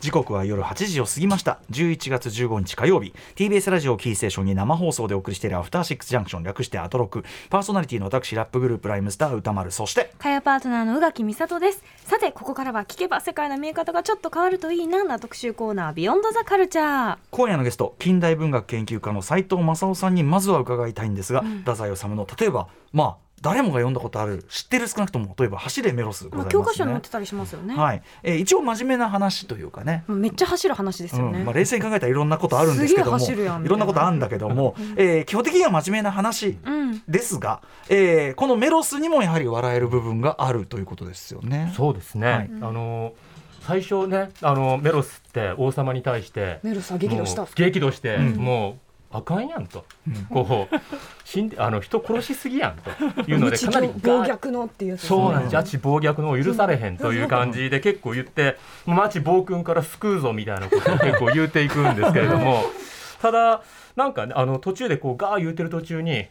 [0.00, 1.58] 時刻は夜8時を過ぎました。
[1.72, 3.12] 11月15日火曜日。
[3.34, 6.44] TBS ラジオキーステーションに生放送でお送りしているアフターシックスジャンクション。
[6.44, 7.24] 略してアトロク。
[7.50, 10.12] パーソナリティの私ラップグループライムスター歌丸そして。
[10.18, 11.82] かやパートナーの宇垣美里です。
[12.04, 15.92] さてここからは聞けば世界の見え方がちょっと変わるといいなな特集コーナー。
[15.94, 17.18] ビヨンドザカルチャー。
[17.32, 27.74] 今夜のゲスト近代文学研究家の斉藤正夫さんにまずは伺いたいんですが、太宰治の例えばまあ誰もが読んだことある知ってる少なくとも例えば走れメロスございます、ね、教科書に載ってたりしますよね。
[27.74, 30.04] はい、えー、一応真面目な話というかね。
[30.08, 36.58] めっちゃ走る話ですよね、うん、まあ、冷静に考えたらいろんなことあるんですけどもいろんなことあるんだけども、えー、基本的には真面目な話
[37.06, 41.72] ですが、うん、えー、このメロスにもやはり笑える部分があるということですよね。
[41.76, 43.12] そうですね、はい、あの
[43.60, 49.84] 最初ねあのメロスって王様に対してメロスは激怒した激怒して、うん、もうあかんやんと、
[50.28, 50.76] こう
[51.24, 52.90] 死んであの人殺しすぎやんと。
[53.30, 55.50] いうのでかなり暴虐のっていう、そうなんです。
[55.50, 62.62] ジャッジ暴虐のを許されへんという感じで結構言って町暴君から救うぞみたいなことを結構言うていくんですけれども。
[63.20, 63.62] ただ
[63.96, 66.26] なんかねあの途中でこうガー言うてる途中に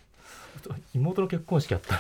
[0.94, 1.98] 妹の結婚式やった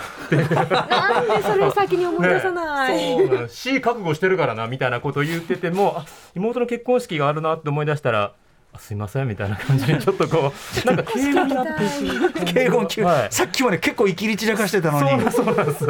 [0.87, 6.01] なんでそれを先に思い出さない、ね、そう死覚悟してるからなみたいなことを言ってても
[6.35, 8.33] 妹の結婚式があるなって思い出したら
[8.79, 10.51] すいませんみたいな感じでちょっとこ
[10.85, 11.65] う なんか敬語になっ
[12.33, 15.23] て敬語急、はい、さっきまで結構いきり散らかしてたのに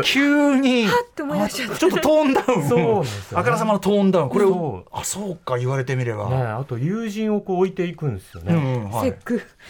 [0.03, 2.67] 急にちょっとトーンダウン。
[2.67, 4.29] そうですあからさまのトーンダウン。
[4.29, 9.13] これをあそうか言われてみれば、ね、あと友人をこう置いていくんですよね、うんはい、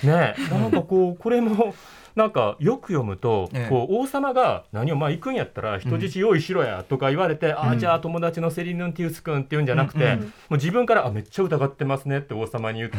[0.03, 1.73] ね なんかこうこれも
[2.17, 12.97] なんかよく読むと、こう王様が何をまあ行くんやったら人質用意しろやとか言われて、ああじゃあ友達のセリヌンティウス君っていうんじゃなくて、もう自分からあめっちゃ疑ってますねって王様に言って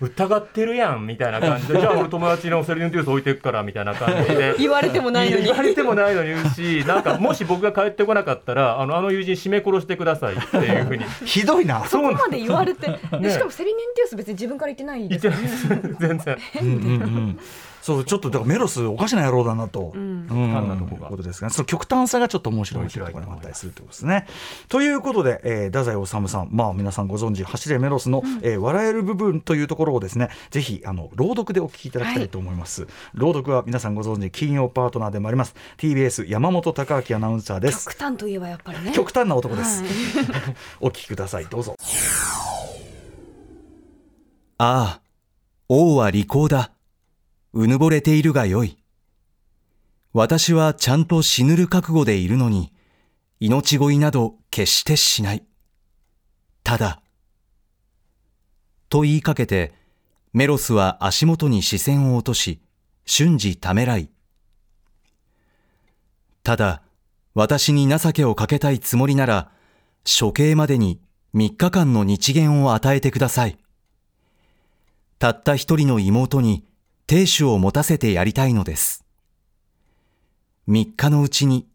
[0.00, 4.54] 疑ってるやんみたいな感じでじゃあ俺友達のセリヌンティウス置いていくからみたいな感じで。
[4.58, 5.44] 言われてもないのに。
[5.46, 11.04] 言われてもないのに言うし なんかもし僕が帰ってこなかったらあのあの友人締め殺してくださいっていうふうに。
[11.24, 11.84] ひどいな。
[11.86, 15.38] そこまで言われて、 ね、しかもセリヌンティウス別に自分から言ってないですよね。
[15.98, 16.38] 全然。
[16.62, 17.38] うんうんうん
[17.84, 24.26] そうちょっとだからメロスおかしな野郎だなと、うん、うん、こことですが、その極端さがちょっと面白いというところがあったりするということですね。
[24.70, 32.84] ということで、えー、太宰治さん、まあ皆さんご存知走れメロスの、うん、えー、笑える部分というところをですね、ぜひあの朗読でお聞きいただきたいと思います。
[32.84, 37.84] はい、朗読は皆さんご存知金曜パートナーでもあります TBS 山本貴明アナウンサーです。
[37.84, 38.92] 極端といえばやっぱりね。
[38.92, 39.82] 極端な男です。
[39.82, 39.92] はい、
[40.80, 41.44] お聞きください。
[41.44, 41.76] どうぞ。
[44.56, 45.00] ああ、
[45.68, 46.73] 王は利口だ。
[47.56, 48.76] うぬぼれているがよい。
[50.12, 52.72] 私はちゃんと死ぬる覚悟でいるのに、
[53.38, 55.44] 命乞いなど決してしない。
[56.64, 57.00] ただ、
[58.88, 59.72] と言いかけて、
[60.32, 62.60] メロスは足元に視線を落とし、
[63.06, 64.10] 瞬時ためらい。
[66.42, 66.82] ただ、
[67.34, 69.52] 私に情けをかけたいつもりなら、
[70.04, 71.00] 処刑までに
[71.36, 73.58] 3日間の日限を与えてください。
[75.20, 76.64] たった一人の妹に
[77.06, 79.04] 亭主を持たせてやりたいのです。
[80.66, 81.68] 三日のうちに、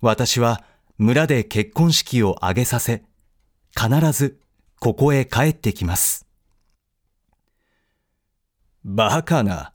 [0.00, 0.64] 私は
[0.96, 3.04] 村で結婚式を挙げさせ、
[3.76, 4.40] 必ず
[4.80, 6.26] ここへ帰ってきます。
[8.84, 9.72] バカな。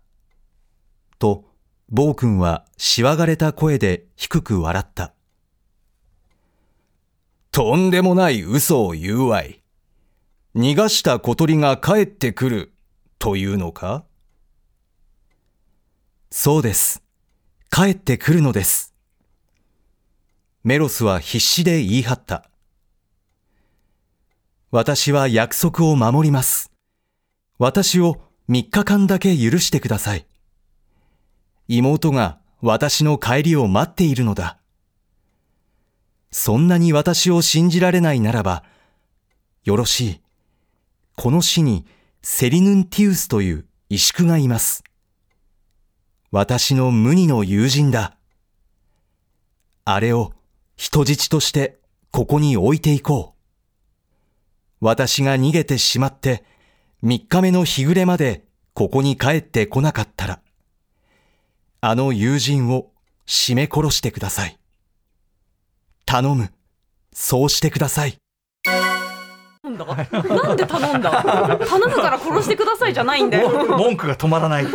[1.18, 1.46] と、
[1.90, 5.14] 暴君はしわがれた声で低く笑った。
[7.52, 9.64] とんでもない嘘を言うわい。
[10.56, 12.74] 逃がした小鳥が帰ってくる
[13.18, 14.04] というのか？
[16.36, 17.04] そうです。
[17.70, 18.96] 帰ってくるのです。
[20.64, 22.50] メロスは必死で言い張った。
[24.72, 26.72] 私は約束を守ります。
[27.60, 30.26] 私を3日間だけ許してください。
[31.68, 34.58] 妹が私の帰りを待っているのだ。
[36.32, 38.64] そんなに私を信じられないならば、
[39.66, 40.22] よろしい。
[41.16, 41.86] この死に
[42.24, 44.84] セリヌンティウスという萎縮がいます。
[46.34, 48.18] 私の無二の友人だ。
[49.86, 50.34] あれを
[50.76, 51.78] 人質として
[52.10, 53.36] ここに置いていこ
[54.82, 54.84] う。
[54.84, 56.44] 私が逃げてしまって
[57.04, 60.40] 三日目の日暮れまでここに帰ってこなかったら、
[61.82, 62.90] あの友人を
[63.28, 64.58] 締め殺してください。
[66.08, 66.52] 頼む。
[67.14, 68.23] そうしてください。
[69.70, 69.86] んだ？
[69.86, 71.58] なんで頼んだ？
[71.58, 73.50] 頼むから殺してくださいじゃないんだよ。
[73.78, 74.66] 文句が止まらない。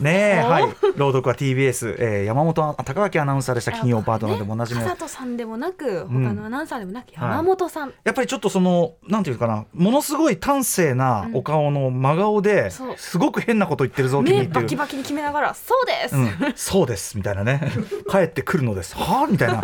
[0.00, 0.62] ねはい。
[0.96, 3.72] 朗読は TBS、えー、山本高垣アナウンサーでした。
[3.72, 17.72] 金曜パートナーでも同じみ佐藤さんでもなく他のアナウンサーでもなく、山本さん、やっぱりちょっとそのなんていうかなものすごい端正なお顔の真顔で、すごく変なこと言ってるぞ目バキバキに決めながらそうです、そうですみたいなね。
[18.08, 18.96] 帰ってくるのです。
[18.96, 19.60] はあみたいな。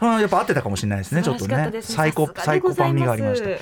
[0.00, 1.72] やっぱ合ってたかもしれないですねちょっとね。
[1.82, 3.58] サイコサイコパン味がありました、はい、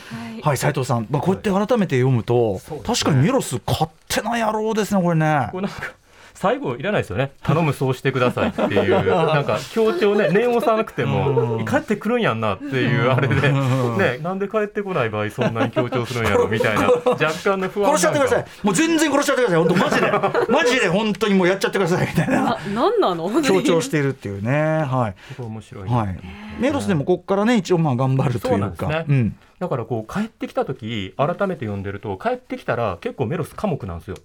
[0.47, 5.49] はい斉藤さん、まあ、こうやって改めて読むと、はい、確かにメロス勝手な野郎ですねこれね。
[5.51, 5.93] これなんか
[6.35, 7.33] 最後いらないですよね。
[7.43, 8.91] 頼むそうしてくださいっていう。
[9.11, 13.35] なんか強調ね念を押さなくても帰ってくるんやんなっていうあれで。
[13.51, 18.45] ねなんで帰ってこない場合そんなに強調するんやろ みたいな若干の不安殺しちゃってください。
[18.63, 19.59] もう全然殺しちゃってください。
[19.59, 20.13] 本当マジで。
[20.53, 22.59] マジで本当にもうやっちゃってくださいみたいな。
[22.73, 23.43] なんなの？
[23.43, 24.53] 強調しているっていうね。
[24.53, 25.43] はい。
[25.43, 26.19] 面白い、はい、
[26.61, 28.87] メロスでもここからね一応まあ頑張るというか。
[28.89, 34.17] ね、うんだからこう帰ってきた時改めて読んでると帰ってきたら結構メロス寡黙なんですよ。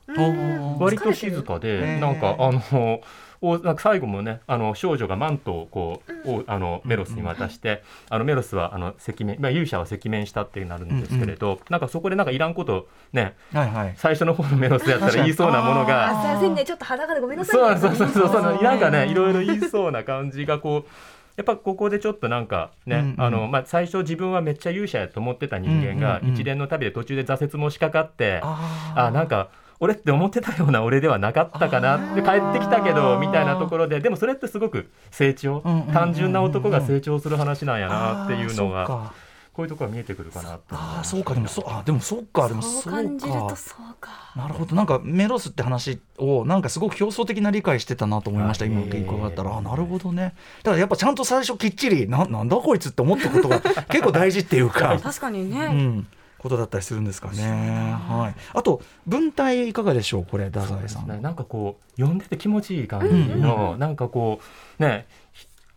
[0.80, 3.02] 割と静かでなんかあの
[3.44, 20.90] おなんか最後もねあの少女がマントをこう、うあのメロスに渡して、あのメロスはあの赤面、まあ、勇者は赤面したってなるんですけれど、なんかそこでなんかいらんことね、はいはい、最初の方のメロスやったら言いそうなものがすいませんねちょっと裸でごめんなさい、そうそうそうそうなんかねいろいろ言いそうな感じがこう。
[21.42, 28.56] やっぱここでちょっとなんかね、うんうん、あのまあ、最初自分はめっちゃ勇者やと思ってた人間が一連の旅で途中で挫折もしかかって、うんうん、
[29.00, 29.50] あなんか
[29.80, 32.12] 俺って思ってたような俺ではなかったかな。
[32.12, 35.62] って帰ってきたけどみたいなところででもそれってすごく成長、
[35.92, 39.12] 単純な男が成長する話なんやなっていうのが。
[39.54, 41.34] こういうところが見えてくるかなああそうか。
[41.34, 42.48] でもそうあでもそうか。
[42.48, 44.32] でもそう感じるとそうか。
[44.36, 44.76] なるほど。
[44.78, 49.58] なんかメロスって話をなんかすごく表層的な理解してたなと思いました、今伺ったら。
[49.58, 50.36] あなるほどね。
[50.64, 54.98] だからやっぱちゃんと最初きっちりななんだこいつって思ったことが結構大事っていうか。
[55.04, 56.08] 確かにね、うん。
[56.42, 57.44] ことだったりするんですかね。
[57.44, 58.42] はい。
[58.54, 61.20] あと文体いかがでしょうこれ太宰さん、ね。
[61.20, 64.40] なんかこう読んでて気持ちいい感じの、うん、なんかこ
[64.80, 65.08] うね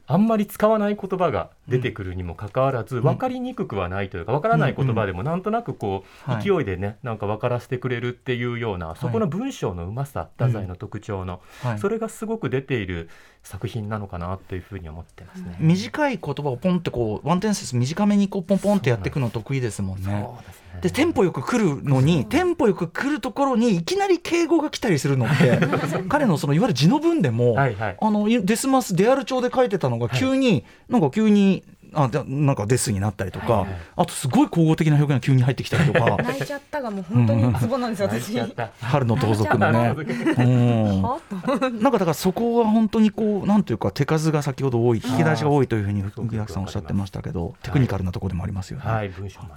[0.07, 11.41] あんまり使わない言葉が出てくるにもかかわらず、分かりにくくはないというか分からない言葉でもなんとなくこう勢いでねなんか分からせてくれるっていうようなそこの文章のうまさ太宰の特徴の
[11.79, 13.09] それがすごく出ている
[13.45, 15.57] 作品なのかなというふうに思ってますね。
[15.61, 20.05] 短い言葉をポンってこうワンテンセンス短めにこうポンポンってやっていくの得意ですもんね。
[20.05, 25.59] そうですでテンポよく来るのにテンポよく来るところにいきなり敬語が来たりするのって
[26.09, 31.63] 彼のそのいわゆる字の文でも、はいはい、あのデスマスデアル帳で書いてたのが急に、はい、なんか急に
[31.95, 36.17] あなんかデスになったりとか、はいはい、あとすごい口語的な表現が急に入ってきたりとか。
[36.23, 38.39] 泣いちゃったがもう本当にツボなんですよ、私。
[38.81, 39.95] 春の盗賊のね、
[40.39, 49.49] うん、なんかだからそこは本当にこうなんていうか手数が先ほど多い引き出しが多いというふうに福木さんおっしゃってましたけどテクニカルなところでもありますよね、はい、文章も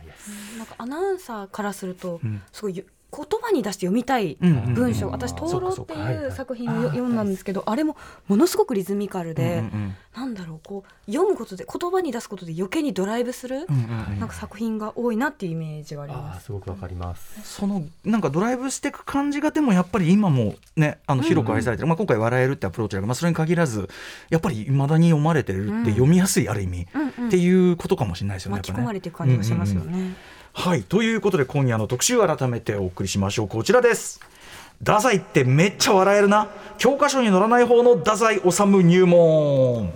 [0.57, 2.19] なんかアナウンサーからすると、
[2.51, 2.83] すごい
[3.15, 7.95] 言葉に出して読みたい文章、私「灯籠」っていう作品を読んだんですけどあれも
[8.27, 9.63] ものすごくリズミカルで、
[10.15, 13.65] なんだろうこう読むことで言葉に出すことで余計にドライブする、
[14.19, 16.45] なんか作品が多いなっていうイメージがあります。
[16.45, 17.41] すごくわかります。
[17.43, 23.89] そのなんかドライブしていく感じがでもやっぱり今もねあの広く愛されてる、まあ、今回「笑える」ってアプローチだけど、まあ、それに限らず
[24.29, 26.87] やっぱりいまだに読まれてるって読みやすいある意味、
[27.27, 28.57] っていうことかもしれないですよね。
[28.57, 30.15] 巻き込まれていく感じがしますよね。
[30.59, 33.47] はいということで今夜の特集改めてお送りしましょう。
[33.47, 34.19] こちらです。
[34.79, 36.49] 太宰ってめっちゃ笑えるな。
[36.79, 39.93] 教科書に載らない方の太宰治入門。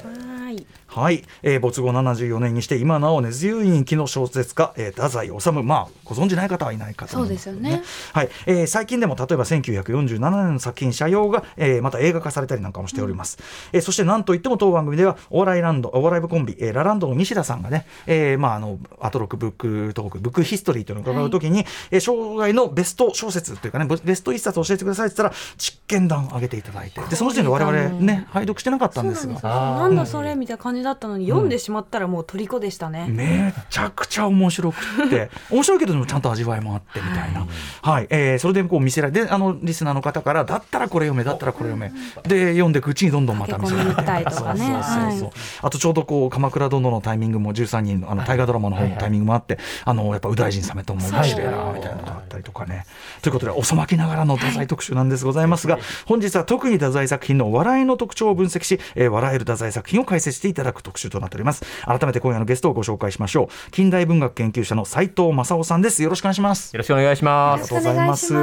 [0.93, 5.51] はい、えー、没後74年にして今なお根強い人気の小説家、えー、太宰治。
[5.63, 8.29] まあご存じない方はいないかと思います、ね、そうですよね、はい。
[8.45, 27.00] えー、最近でも例えば1947年の作品「斜陽」がえー、また映画化されたりなんかもしております、うん、えー、そしてなんといっても当番組ではお笑いランドお笑い部コンビ、えー、ラランドの西田さんがね、えーまあ、あのアトロクブックトークブックヒストリーというのを伺うときに、はい、えー、生涯のベスト小説というかねベスト一冊教えてくださいって言ったら実験談を上げていただいて。
[27.01, 29.39] でその時点で我々ね拝読してなかったんですが。
[29.41, 35.29] なんだそれみたいな感じだったのに読んでしまったらもう虜でしたね、めちゃくちゃ面白くて。
[35.50, 37.47] 面白いけどでもちゃんと味わいもあってみたいな、はい、
[37.81, 41.91] はい、えー、それでこう見せられてあのリスナーの方からだったらこれ読めだったらこれ読め。
[42.23, 52.85] で読んでいくうちにどんどんまた見せられて、ね、そうそうそうそう、あとちょうどこう鎌倉殿のタイミングも13人あの大河ドラマの方のタイミングもあって、あのやっぱ右大臣様とも面白いなみたいなのがあったりとかね。
[53.21, 61.63] ということで遅まきながらの太宰特集なんですございますが本日は特に太宰作品の笑いの特徴を分析し、えー、笑える太宰作品を解説していただく特集となっております。
[61.85, 63.71] 改めて今夜のゲストをご紹介しましょう。
[63.71, 66.03] 近代文学研究者の斉藤正夫さんです。
[66.03, 66.73] よろしくお願いします。
[66.73, 67.61] よろしくお願いします。
[67.61, 68.33] ありがとうございます。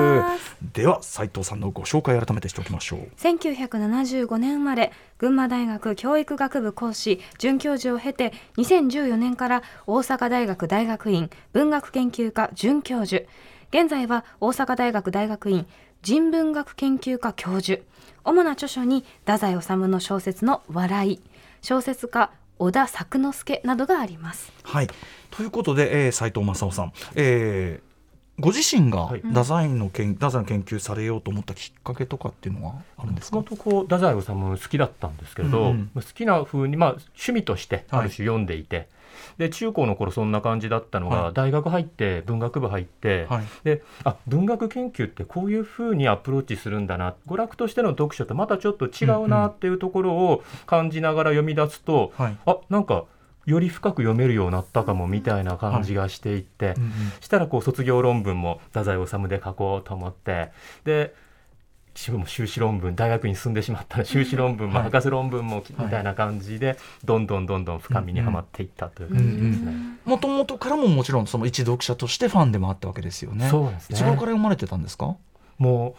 [0.72, 3.00] では斉藤さんのご紹介改めてしておきましょう。
[3.18, 13.24] 1975年生まれ群馬大学教育学部講師准教授を経て2014年から大阪大学大学院文学研究科准教授。
[13.70, 15.66] 現在は大阪大学大学院
[16.02, 17.82] 人文学研究科教授。
[18.24, 21.20] 主な著書に太宰治の小説の笑い
[21.62, 24.52] 小説家小田作之助などがあります。
[24.62, 24.88] はい
[25.30, 33.36] ということで、えー、斉藤正夫さん、えー、ご自身が太宰の研、はい、太宰の研究されようと思ったきっかけとかっていうのはあるんですか？
[33.36, 38.76] もとこう太宰治好きだったんですけど、うんうん、好きな風にまあ趣味としてある種読んでいて。
[38.76, 38.88] はい
[39.38, 47.14] で中高の頃そんな感じだったのが、はい、大学入って文学部入って、はい、であ文学研究ってこういうふうにアプローチするんだな。
[47.26, 53.04] 娯楽としての読書とまたちょっと違うなっていうところを感じながら読み出すと、うんうん、あなんか
[53.48, 60.50] より深く読めるようになったかもみたいな感じがしていて、はいうんうん、したらこう卒業論文も太宰治で書こうと思って
[60.84, 61.14] で
[62.10, 69.72] も修士論文大学に進んでしまったら修士論文も博士論文もみたいな感じでどんどんどんどん深みにはまっていったという感じですね。
[70.04, 73.48] もともとからももちろんその一読者としてファンでもあったわけですよね。
[73.48, 73.96] そうですね。
[73.96, 75.16] いつ頃から読まれてたんですか？
[75.58, 75.94] もう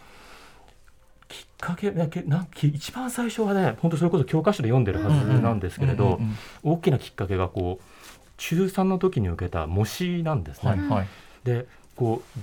[1.27, 6.19] きっかけだけな一番最初はね本当それこそ教科書で読んでるはずなんですけれど
[6.63, 7.83] 大きなきっかけがこう
[8.37, 10.69] 中3の時に受けた模試なんですね。
[10.69, 11.07] はいはい、
[11.43, 12.39] でこう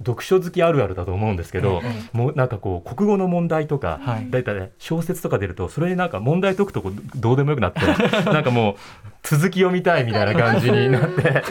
[0.00, 7.80] 読書好きあるあるだと思うんですけど、もうなんかこう国語の問題とか、はい、だいたい小説とか出るとそれになんか問題解くとこどうでもよくなって
[8.30, 8.74] なんかもう
[9.22, 11.22] 続き読みたいみたいな感じになって。
[11.22, 11.42] 先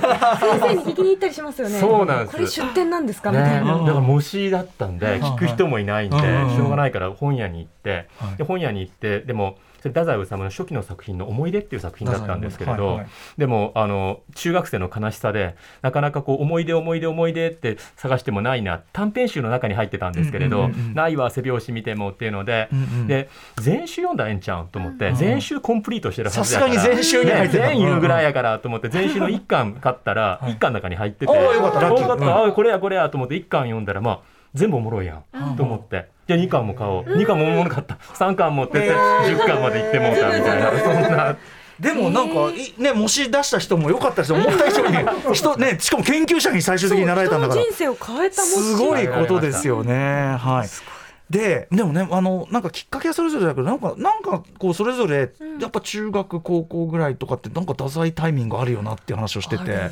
[0.59, 1.79] 生に聞きに行ったりしますよね。
[1.79, 2.31] そうなんです。
[2.35, 3.77] これ出典なんですか、ね、みたいな。
[3.79, 32.51] だから模試だったんで聞く人もいないんで、しょうがないから本屋に行って、で本屋に行ってでもそれ太宰治の初期の作品の「思い出」っていう作品だったんですけれど、はいはい、でもあの中学生の悲しさでなかなかこう思い出思い出思い出って探してもないな短編集の中に入ってたんですけれど、うんうんうんうん、ないわ背拍子見てもっていうので、うんうん、で全集読んだらええんちゃうと思って、うん、全集コンプリートしてるはずだから全集に入って全言うぐらいやからと思って全集の1巻買ったら1巻の中に入ってて、はい、よかった。
[32.51, 36.07] これやこれやと思って1巻読んだらまあ全部おもろいやん、と思って。
[36.27, 37.95] じゃあ2巻も買おう、2巻もおもろかった。
[38.15, 40.71] 3巻持ってって10巻まで行ってもうたみたいな。
[40.79, 41.37] そんな。
[41.79, 47.61] でもなんか、ね、模試出した人も良かったです思った以上に人、ね、しかも研究者に最終的になられたんだから。
[47.61, 48.41] 人生を変えた。
[48.41, 50.37] すごいことですよね。
[50.39, 50.94] はい
[51.29, 59.91] ででもねあのなんかきっかけはそれぞれだけどなんかなんかこうそれぞれ、やっぱ中学高校ぐらいとかってなんか太宰タイミングあるよなっていう話をしてて、ね、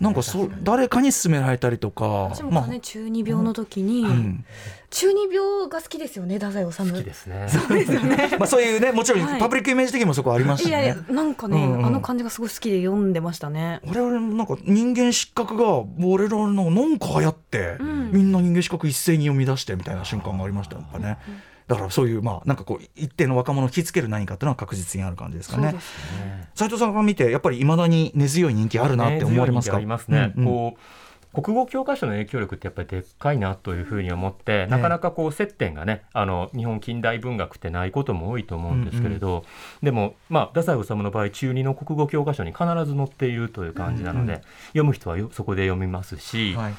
[0.00, 4.44] なんかそ誰かに勧められたりとか私もね、まあ、中二病の時に、うん、
[4.90, 6.78] 中二病が好きですよね太宰治。
[6.78, 7.48] 好きですね。
[7.48, 8.30] そうですよね。
[8.38, 13.80] まあそういうねもちろんパブリックイメージ的にもそこありますしね、いやいやなんかね、うんうん、あの感じがすごい好きで読んでましたね。
[13.86, 21.34] 我々なんか人間失格が俺らのなんか流行って、うん、みんな人間失格一斉に読み出してみたいな瞬間がありましたやっぱね、うん。
[21.66, 25.74] だからそういうまあなんかこう一定の若者を引きつける何かっていうのは確実にある感じですかね。
[26.54, 29.76] 斉、ね、藤さんが見てやっぱりいまだに根強い人気あるなって思われますか？
[29.76, 30.32] ありますね。
[30.36, 30.80] うんうん、こう
[31.42, 39.44] 国語教科書の影響力ってやっぱりでっかいなというふうに思って、なかなかこう接点がねあの日本近代文学ってないことも多いと思うんですけれど、うんうん、
[39.82, 46.74] でもまあ太宰治の場合中二の国語教科書に必ず載っているという感じなので、うんうん、読む人はそこで読みますし、はい、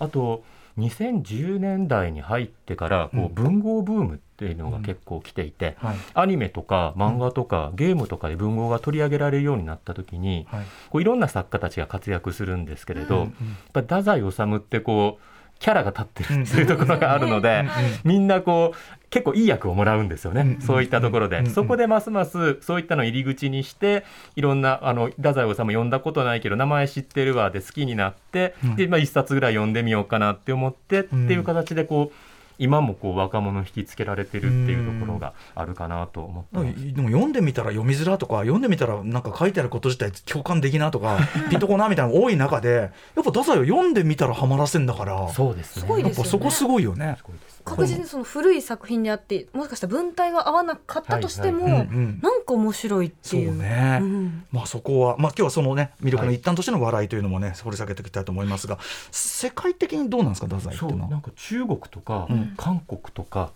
[0.00, 0.42] あと
[0.78, 15.33] 2010年代に入ってからこう文豪ブームっていうのが結構来ていて、うんはい、アニメとか漫画とかゲームとかで文豪が取り上げられるようになった時に、はい、こういろんな作家たちが活躍するんですけれど、うんうん、やっぱ太宰治ってこう
[15.64, 17.64] キャラが立ってるっていうところがあるので、
[18.04, 24.04] みんなこう結構いい役をもらうんですよね、そういったところで、そこでますますそういったのを入り口にして
[24.36, 32.33] いろんなあの太宰治も読んだことないけど名前知ってるわで好きになって、でまあ、1冊ぐらい読んでみようかなって思ってっていう形でこう。
[32.58, 41.18] 今もこう若者引きつけられてるっていうところがあるかなと思ってでも読んでみたら読みづらとか読んでみたらなんか書いてあること自体共感できなとか
[41.50, 45.28] ピンとこなみたいなの多い中でやっぱ太宰を読んでみたらはまらせんだから。
[45.28, 46.00] そうですね。
[46.00, 47.18] やっぱそこすごいよね。
[47.64, 51.82] 確実にその古い作品であってもしかしたら文体が合わなかったとしても、はいはい。
[51.82, 53.48] うんうん、なんか面白いっていう。
[53.48, 58.78] そうね、うん、まあそこは、まあ、今日はそのね魅力の一端としての笑いというのもね掘り下げていきたいと思いますが
[59.10, 61.10] 世界的にどうなんですか太宰っていうのは？
[61.10, 63.50] なんか中国とか、韓国とか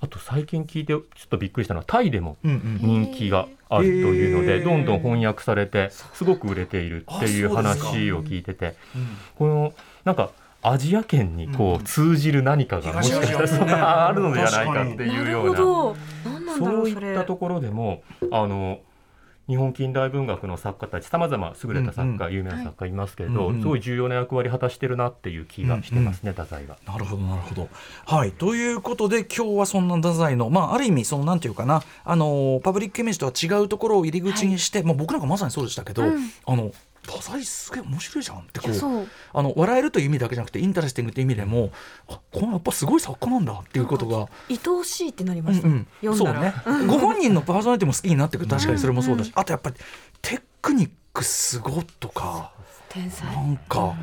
[0.00, 8.76] あと最近聞いてちょっとびっくりしたのはタイでも人気があるというので、どんどん翻訳されてすごく売れているっていう話を聞いてて、
[9.38, 9.72] この
[10.04, 10.30] なんか
[10.64, 15.56] アジア圏にこう通じる何かがもしかしたらあるのではないかっていうような。
[16.56, 18.78] そういったところでもあの
[19.46, 26.78] 日本近代文学の作家たちさまざま優れた作家、有名な作家いますけれど、すごい重要な役割果たしてるなっていう気がしてますね、太宰が。
[26.86, 27.68] なるほどなるほど。
[28.06, 28.32] はい。
[28.32, 36.72] ということで今日はそんな太宰のまあある意味そのなんていうかなあのパブリックイメージとは違うところを入り口にして、まあ僕なんかまさにそうでしたけど、あの
[37.06, 39.06] 太宰すげえ面白いじゃんってこう。
[39.32, 41.70] あの笑えるという意味だけじゃなくて interesting という意味でも
[42.08, 44.28] あこのやっぱすごい作家なんだっていうことが。
[44.48, 46.54] 愛おしいってなりました、うんうん、そうね。
[46.86, 49.32] ご本人のパーソナリティも好きになってくる確かにそれもそうだし、うん。
[49.34, 49.76] うん、あとやっぱり
[50.22, 52.52] テクニックすごとか。
[52.88, 53.26] 天才。
[53.34, 53.94] なんか、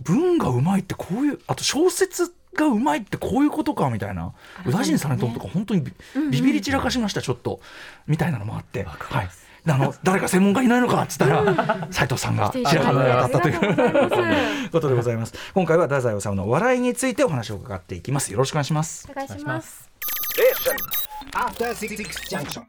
[0.00, 4.32] 文がうまいってこういうあと小説がうまいってこういうことかみたいな。
[4.66, 5.84] 宇田神実朝とか本当に
[6.30, 7.60] ビビり散らかしましたちょっと。
[8.06, 9.28] みたいなのもあって、はい、
[9.68, 14.70] あの 誰か専門家いないのかっつったら斉藤さんが白羽の矢当たったという。
[14.70, 15.34] ことでございます。
[15.54, 18.32] 今回は太宰治の笑いについてお話を伺っていきます。
[18.32, 19.08] よろしくお願いします。
[19.10, 19.90] お願いします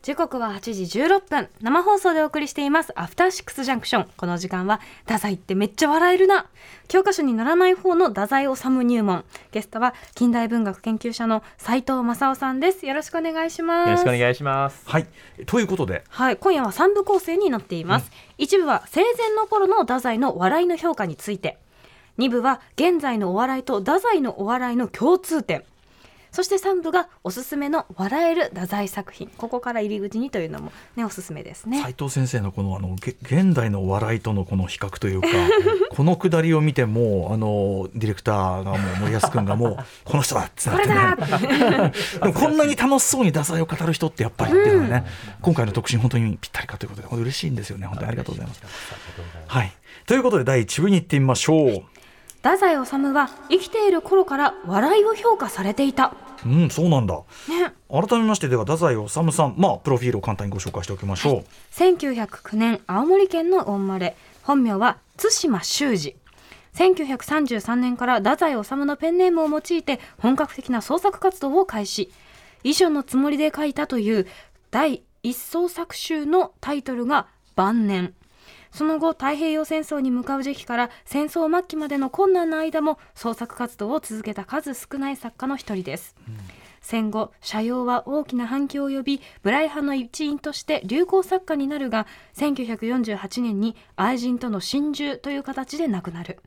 [0.01, 1.50] 時刻は8時16分。
[1.62, 2.91] 生放送でお送りしています。
[2.96, 6.48] アフターシックスジャンクションこの時間は太宰ってめっちゃ笑えるな。
[6.89, 9.24] 教科書に載らない方の太宰治入門。
[9.51, 12.86] ゲストは近代文学研究者の斉藤正夫さんです。
[12.86, 13.88] よろしくお願いします。
[13.88, 14.84] よろしくお願いします。
[14.86, 15.08] はい。
[15.46, 16.03] ということで。
[16.10, 16.38] はい。
[16.38, 21.58] 今夜は3部構成になっています、うん、一部は生前の頃の太宰の笑いの評価について。
[22.17, 25.63] 2部は現在のお笑いと太宰のお笑いの共通点
[26.31, 29.29] そして3部がおすすめの笑える太宰作品。
[29.38, 31.81] ここから入り口にというのもねおすすめですね。
[31.81, 35.27] 斉藤先生のこのあの現代の笑いとのこの比較というか
[35.91, 41.21] このくだりを見てもあのディレクターがもう森保君がもう この人だってなって。
[41.51, 41.93] ね
[42.33, 47.88] こんなに楽しそうに太宰を語る人ってやっぱりっていうのはね、うん、今回の特集本当にぴったりかということで嬉しいんですよね。
[47.88, 48.61] 本当にありがとうございます。
[49.47, 49.71] はい。
[50.05, 51.83] ということで第1部に行ってみましょう。
[52.43, 56.13] 太宰治は生きている頃から笑いを評価されていた。
[56.45, 57.24] うんそうなんだ、ね、
[57.88, 61.45] 改めましてでは太宰治さんまあプロフィールを簡単にご紹介しておきましょう、はい、
[61.75, 66.15] 1909年青森県の御生まれ本名は対馬修二
[66.74, 72.12] 1933年から太宰治のペンネームを用いて本格的な創作活動を開始。
[72.63, 74.27] 遺書のつもりで書いたという
[74.69, 78.13] 第一創作集のタイトルが晩年
[78.71, 86.37] その後太平洋戦争に向かう時期から戦争末期までの困難な間も創作活動を続けた数少ない作家の一人です、うん、
[86.79, 96.39] 戦後社用は大きな反響を呼びブライ派の一員として流行作家になるが1948年に愛人との心中という形で亡くなる。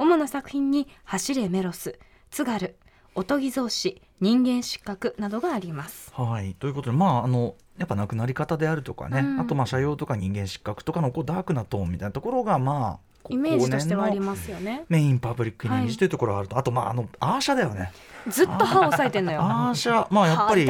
[0.00, 1.98] 主な作品に「走れメロス」
[2.30, 2.74] 「津軽」
[3.14, 6.12] 「おとぎ造詞」「人間失格」などがあります。
[6.14, 14.84] はいということでまああのやっぱ亡くなり方であるとかね、うん、あとまあ社用とか人間失格とかのこうダークなトーンみたいなところがまあイメージとしてはありますよね。
[14.88, 17.92] メインパブリックイメージというところがあると、はい、あとまああのアーシャだよね。
[18.28, 19.40] ずっと歯を押さえてんのよ。
[19.40, 20.66] アーシャまあやっぱり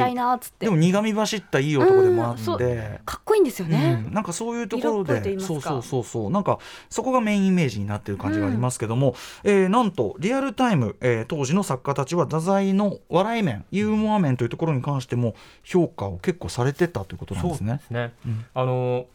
[0.59, 6.29] でも苦み走ったいい男でもあるんで、かっこいいんですよね、うん、なんかそういうところでそうそうそうそう。
[6.29, 17.67] なんかそこがメインイメージになってる感じがありますけども、うん、えー、なんとリアルタイム、えー、当時の作家たちは太宰の笑い面ユーモア面というところに関しても評価を結構されてたということなんですね。
[17.69, 19.05] そうですね、うん、あのー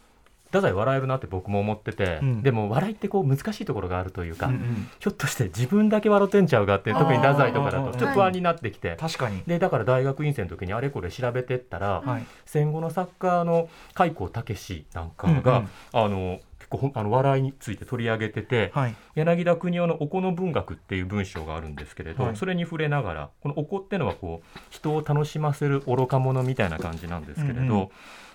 [0.56, 9.42] 太宰笑えるなって僕も思ってて、うん、でも笑いってこう難しいところがあるというか、うんうん、ひょっとして自分だけ笑ってんちゃうかって特に太宰とかだとちょっと不安になってきて、確かに。
[9.46, 27.60] でだから大学院生の時にあれこれ調べてったら、はい、戦後の作家の開光武なんかが、うんうん、あの結構あの笑いについて取り上げてて、はい、柳田国夫の「おこの文学」っていう文章があるんですけれど、はい、それに触れながらこの「おこ」ってのはこう人を楽しませる愚か者みたいな感じなんですけれど。
[27.60, 27.88] うんうん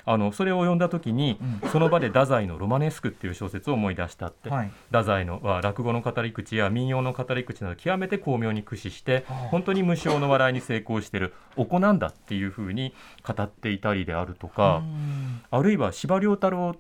[0.06, 14.84] あのそれを読んだ時に、うん、その場で太宰の「ロマネスク」っていう小説を思い出したって、はい、太宰のは落語の語り口や民謡の語り口など極めて巧妙に駆使して本当に無償の笑いに成功してるお子なんだっていうふうに語っていたりであるとか
[15.50, 16.76] あるいは司馬遼太郎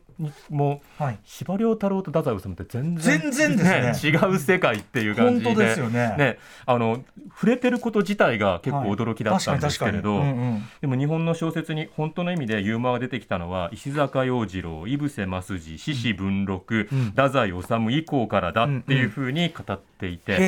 [0.50, 5.62] も、はい、司馬遼太郎と太宰治って全然全然ですね、違う世界っていう感じで。
[5.62, 7.04] ですよね、ね、あの
[7.36, 20.48] 触れてること自体が結構驚きだったんですけれど、はいうんうん、でも日本の小説に本当の意味でユーモアが出てきたのは石坂洋次郎井伏正治獅子文禄、うん、太宰治以降からだっていうふうに語っていて、うんう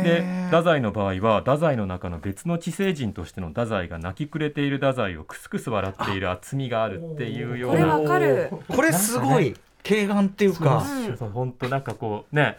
[0.00, 7.96] ん、で太宰の場合は太宰の中の別の知性人としての太宰が泣きくれている太宰をくすくす笑っている厚みがあるっていうような。
[7.98, 8.50] これわかる。
[8.68, 9.54] これすごい
[9.86, 10.84] 軽眼っていうか。
[11.32, 12.58] 本当なんかこうね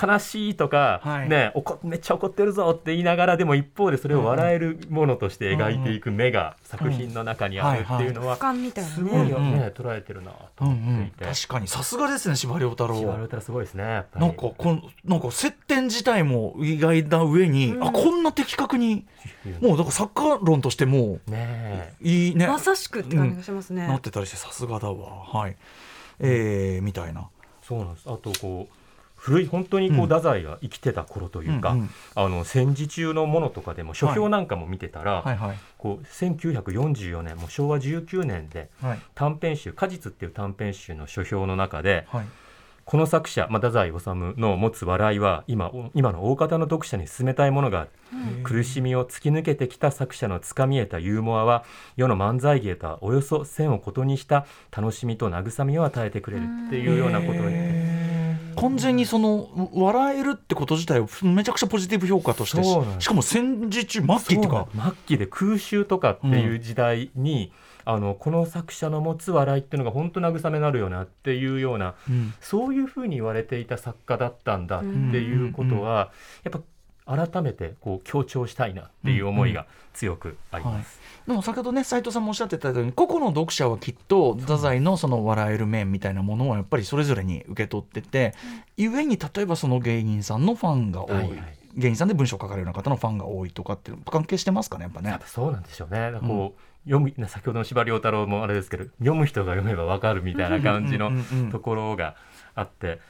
[0.00, 13.84] 悲しいとか、はい、ね怒めっちゃ怒ってるぞって言いながらでも一方でそれを笑えるものとして描いていく目が作品の中にあるっていうのはすごいよね捉えてるなと思っていて、確かにさすがですね司馬太郎司馬太郎すごいですね
[14.16, 19.06] なんかこのなんか接点自体も意外な上に、あこんな的確に
[19.60, 22.46] もうだから作家論としてもねいいね。
[22.46, 25.24] まさしくって感じがしますね、なってたりしてさすがだわ。
[25.24, 25.56] はい。
[26.20, 27.28] えー、みたいな。
[27.62, 28.10] そうなんです。
[28.10, 28.83] あとこう
[29.24, 35.48] 古い本当にこう太宰が生きてた頃というか、うんあの戦時中のものとかでも書評なんかも見てたら、はいはい。
[35.48, 38.68] はい、こう1944年もう昭和19年で
[39.14, 42.26] 短編集「果実」っていう短編集の書評の中で、はい、
[42.84, 51.64] この作者、まあ、太宰治の持つ笑いは今今の大方の読者に勧めたいものがある、うん、苦しみを突き抜けてきた作者のつかみえたユーモアは
[51.96, 58.03] 世の漫才芸とはおよそ線をことにした楽しみと慰みを与えてくれるっていうようなことに。
[58.56, 62.62] 完全にその笑えるってこと自体をめちゃくちゃポジティブ評価として
[63.00, 64.68] しかも戦時中末期とか。
[64.74, 67.52] 末期で空襲とかっていう時代に、
[67.84, 76.10] あのこの作者の持つ笑いっていうのが本当慰めになるよなっていうような、うん、そういうふうに言われていた作家だったんだっていうことは、
[76.44, 76.60] やっぱ
[77.06, 80.74] 改めてこう強調したいなっていう思いが強くあります。
[80.74, 88.34] うんうんはいでも先ほどね斉藤さんもおっしゃってたように個々の読者はきっと太宰のその笑える面みたいなものをやっぱりそれぞれに受け取ってて、
[88.76, 95.10] うん、ゆえに例えばその芸人さんのファンが多い、はいはい、芸人さんで文章を書かれるような方のファンが多いとかって関係してますかねやっぱね。
[95.10, 96.12] やっぱそうなんでしょうね。
[96.20, 101.10] こう、読む先ほどの司馬遼太郎もあれですけど読む人が読めばわかるみたいな感じの
[101.50, 102.16] ところが
[102.54, 103.00] あって。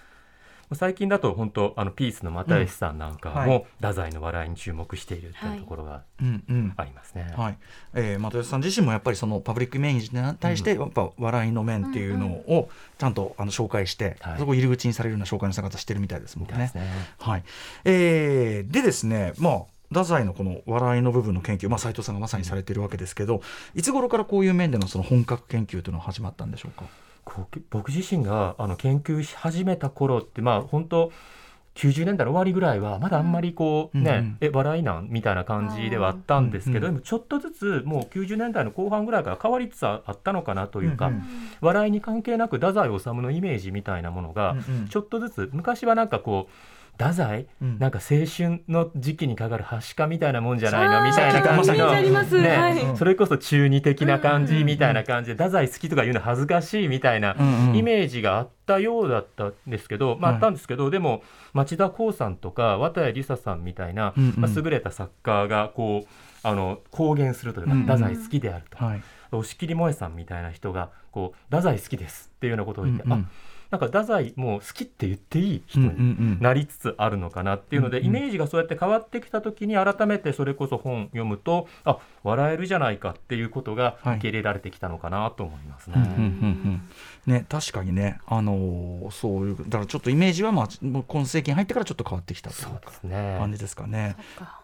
[0.73, 6.03] 最近だと本当あのピースの又吉さんなんかも、太宰の笑いに注目しているというところが
[6.77, 7.33] ありますね。
[7.37, 7.59] はい、
[7.95, 16.71] えー、又吉さん自身もやっぱりそのパブリックイメージに対してやっぱ笑いの面っていうのをちゃんとあの紹介して、そこ入り口にされるような紹介の仕方してるみたいですもんね。
[16.75, 16.91] ね。
[17.19, 17.45] はい。
[17.85, 23.43] えー、でですね、まあ太宰のこの笑いの部分の研究、まあ、斉藤さんがまさにされているわけですけど
[23.77, 26.87] いつ頃からこういう面でのその本格研究というのは始まったんでしょうか？
[27.71, 31.13] 僕自身があの研究し始めた頃ってまあ本当
[31.75, 41.11] 90年代の終わりぐらいはまだあんまりこうね、うん、え笑いなんみたいな感じではあったんですけど、でもちょっとずつもう90年代の後半ぐらいから変わりつつあったのかなというか、
[41.61, 44.57] 笑いに関係なく太宰治のイメージみたいなものが
[44.89, 46.53] ちょっとずつ昔はなんかこう
[46.97, 51.05] 太宰、うん、なんか青春の時期にかかるはしかみたいなもんじゃないの？
[51.05, 57.37] みたいな感じの、ね、はい、それこそ中二的な感じみたいな感じで、太宰好きとか言うの恥ずかしいみたいな
[57.75, 66.09] イメージがあったようだったんですけど、まあ、あったんですけど、でも町田光さんとか綿谷りささんみたいな、まあ、優れた作家がこう
[66.43, 68.85] あの公言するというか、太宰好きであると。
[68.85, 69.03] はい。
[69.33, 73.25] 押切萌さんみたいな人がこう太宰好きですっていうようなことを言って、うんうん、あ
[73.75, 85.97] なんか太宰も好きって言っていい人になりつつあるのかなっていうので、イメージがそうやって変わってきた時に改めてそれこそ本読むとあ笑えるじゃないかっていうことが受け入れられてきたのかなと思いますね。
[87.27, 90.69] ね確かにね、あのー、そういうだからちょっとイメージは、まあ、
[91.09, 94.15] 今世紀に入ってからちょっと変わってきたという感じですかね。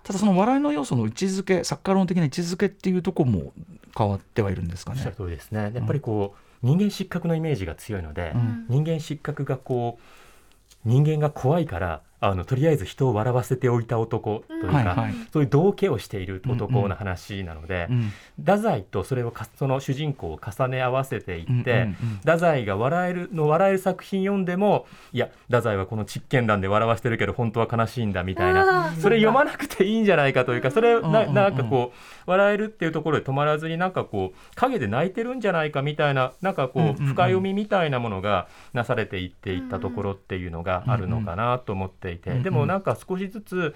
[0.05, 3.53] ただその笑いの要素の位置づけ作家論的な位置づけっていうところも
[3.99, 5.13] 変わってはいるんですかね。
[5.17, 5.73] そうですね。
[5.75, 14.75] やっぱりこう、人間失格のイメージが強いので、うん、人間失格がこう人間が怖いからあのとりあえず人を笑わせておいた男というか、うん。
[14.75, 18.13] はいはい、そういう道化をしている男の話なので、うんうん、
[18.45, 31.93] 太宰とそれをその主人公を重ね合わせていって、うんうんうん、太宰が笑えるの笑える作品読んでもいや太宰はこの実験談で笑わせてるけど本当は悲しいんだみたいなそれ読まなくていいんじゃないかというかそれななんかこ
[32.27, 43.75] う笑えるっていうところで止まらずになんかこう陰で泣いてるんじゃないかみたいななんかこう深読みみたいなものがなされていっていったところっていうのがあるのかなと思っていてでもなんか少しずつ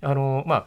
[0.00, 0.66] あのまあ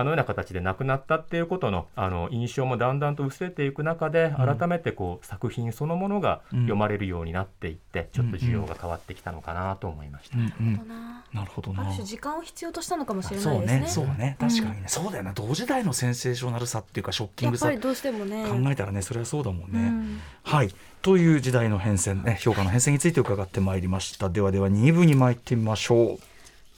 [0.00, 10.36] あのような形で亡くなったっていうことのあの印象もだんだんと薄れていく中で、改めてこう作品そのものが読まれるようになっていって、ちょっと需要が変わってきたのかなと思いました。
[10.36, 11.82] なるほどな。
[11.82, 13.86] ある種時間を必要としたのかもしれないですね。
[13.88, 17.68] そうね、そうね、確かにね、そうだよな、同時代のセンセーショナルさっていうかショッキングさ。
[17.74, 18.46] どうしてもね。
[18.46, 20.20] 考えたらね、それはそうだもんね。
[20.44, 20.72] はい。
[21.02, 24.30] という時代の変遷ね、評価の変遷について伺ってまいりました。
[24.30, 26.18] ではでは2部に参ってみましょう。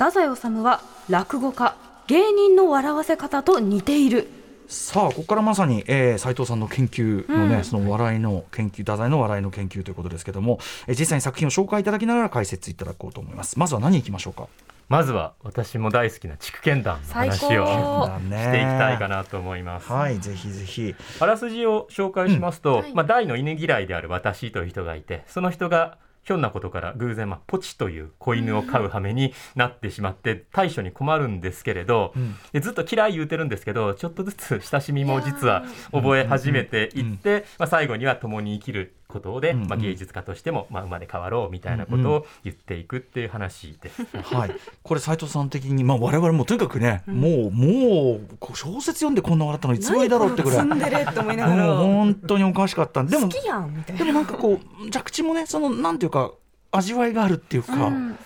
[0.01, 4.29] 太宰治は落語家芸人の笑わせ方と似ている。
[4.67, 13.59] さあここからまさに、えー、斉藤さんの研究のね、うん、その笑いの研究太宰の笑いの研究ということですけども、えー、実際に作品を紹介いただきながら解説いただこうと思います。
[13.59, 14.49] まずは何いきましょうか？
[14.89, 19.93] まずは私も大好きな筑剣談の話をしていきたいかなと思います。
[19.93, 20.95] はい、ぜひぜひ。
[21.21, 25.99] あらすじを紹介しますと、うん、まあ大の犬嫌いである私という人がいて、その人が
[26.31, 32.13] ひょんなことから偶然、まあ、ポチという子犬を飼う羽目になってしまって対処に困るんですけれど、
[32.55, 43.91] うん、ずっと嫌い言うてるんですけどちょっとずつ親しみも実は覚え始めていって、まあ、最後には共に生きることで、まあ、芸術家としても、まあ、生まれ変わろうみたいなことを言っていくっていう話で。
[43.91, 44.07] す。
[44.35, 44.51] はい、
[44.83, 50.65] これ斉藤さん的に、まあ、我々もとにかくね、もうもう小説読んでこんな笑ったのいつぶりだろうってぐらい。
[50.65, 53.05] もう本当におかしかった。
[53.05, 56.33] でもでもなんかこう着地もねそのなんていうか
[56.71, 57.75] 味わいがあるっていうか。
[57.87, 58.17] うん。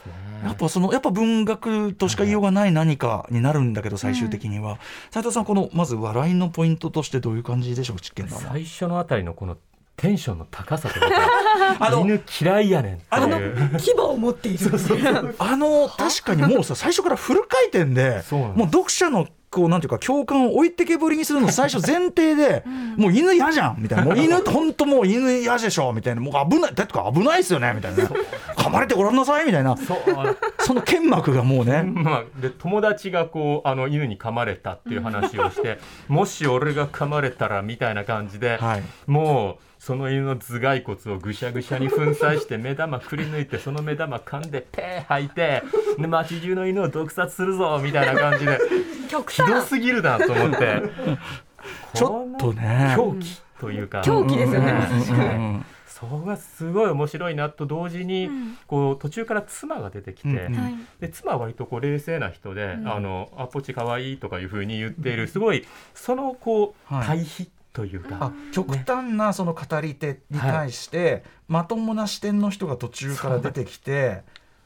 [0.45, 4.79] やっぱそのやっぱ文学としか言いようがない何かになるんだけど最終的には。
[5.11, 9.57] 斉、藤さんこのまず笑いのポイントとしてどういう感じでしょう実験最初のあたりのこの
[9.97, 11.07] テンションの高さとか
[12.01, 13.39] 犬嫌いやねんあの
[13.79, 14.71] 牙を持っている。
[15.39, 22.65] あの確かにもうさ最初からフル回転でもう読者のこうなんていうか共感を置いてけぼりにするの最初前提で、
[22.97, 24.05] もう犬嫌じゃんみたいな。
[24.05, 26.21] もう犬って本当もう犬嫌でしょみたいな。
[26.21, 28.03] もう危ないだってか危ないですよねみたいな。
[28.57, 29.77] 噛まれてごらんなさいみたいな。
[30.59, 35.79] その剣幕がもうね、まあ、で友達がこうあの犬に噛まれたっていう話をして
[36.09, 45.63] もし俺が噛まれたらみたいな感じで、はい、もうその犬の頭蓋骨をぐしゃぐしゃに粉砕して目玉くり抜いてその目玉噛んでペー吐いて
[45.99, 48.59] で街中の犬を毒殺するぞみたいな感じで。
[49.29, 50.83] ひどすぎるなと思って。
[51.93, 52.95] ちょっとね。
[52.97, 54.01] 狂気というか。
[54.01, 58.29] 狂気ですよね、そこがすごい面白いなと同時に、
[58.67, 60.51] こう途中から妻が出てきて、
[61.01, 74.23] で妻は割とこう冷静な人で「あのあポチかわいい」とかいうふうに言っているすごいそのこう対比というか、極端なその語り手に対して、まともな視点の人が途中から出てきて。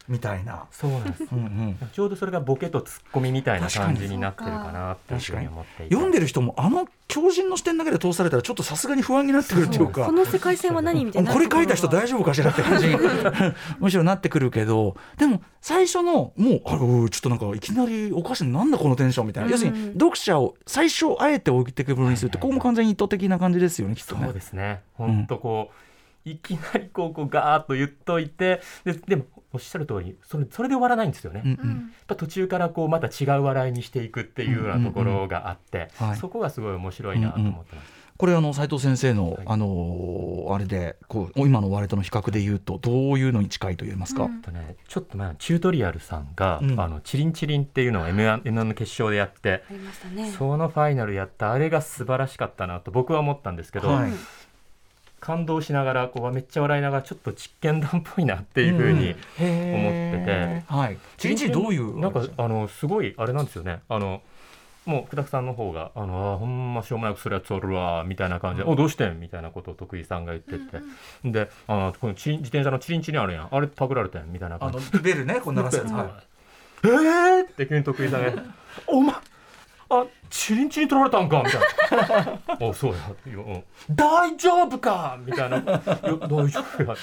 [0.08, 0.66] みたいな。
[0.70, 10.06] そうなんです、うんうん、ちょうどそれがボケとツッコミみたいな感じになってるかなっていうふうに思って読んでる人もあの狂人の視点だけで通されたらちょっとさすがに不安になってくるっていうか。
[10.06, 12.96] この世界線は何みたいなこれ書いた人大丈夫かしらって感じに
[13.78, 14.96] むしろなってくるけど。
[15.18, 24.24] でも最初のもうあれちょっとなんかいきなりおかしいなんだこのテンションみたいな、うん、要するに読者を最初あえて置いてくるにするって、ここも完全に意図的な感じですよねきっとね。
[24.24, 24.80] そうですね。
[24.94, 25.88] 本当こう、うん
[26.24, 29.24] いきなりこうこうガーッと言っといてででも
[29.58, 37.72] おっしゃる通りそれそれで終わらないんですよね、うんうん、や途中からこうまた違う笑いにしていくっていうようなところがあって、うんうんうん、そこがすごい面白いなと思ってます。
[37.72, 49.62] うんうんこれあの斉藤先生の、はい、あのあれでこう今の我との比較でいうとどういうのに近いと言えますか、うん、とね、ちょっと前チュートリアルさんが、うん、あのチリンチリンっていうのを M1, M1 の決勝でやって、
[50.12, 54.10] ね、そのファイナルやったあれが素晴らしかったなと僕は思ったんですけど、はい、
[55.20, 63.80] 感動しながらこうめっちゃ笑いながらちょっと実験談っぽいなっていうふうに思ってて、うん、はい、チリンチリンどういうなんかあのすごいあれなんですよね。
[63.88, 64.22] あの
[64.86, 70.58] もう福田さんの方が「あのあほんましょうもなくするやつおるわ」みたいな感じで「うん、おどうしてん?」みたいなことを徳井さんが言ってて、
[71.24, 73.48] うん、であこの自転車のチリンチリンあるやん。
[73.50, 74.32] あれパクられてん？
[74.32, 74.90] みたいな感じ。
[74.92, 76.08] でベルねこんなやつ、 はい、
[76.84, 78.42] えーって急に徳井さんが
[78.86, 79.14] 「お前
[79.90, 82.98] あチリンチリン取られたんかみたいな「おそうや」
[83.90, 85.80] 大丈夫か」みたいな「大
[86.48, 86.94] 丈夫や」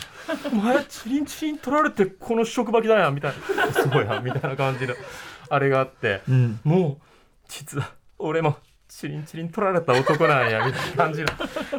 [0.52, 4.94] お前チリンチリン取られてこの職場来だやみたいな「そうや」みたいな感じの
[5.50, 7.06] あれがあって、うん、もう
[7.48, 10.66] 実は俺もチリンチリン取られた男なんや。
[10.66, 11.28] みたいな感じの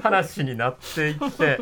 [0.03, 1.59] 話になっていって。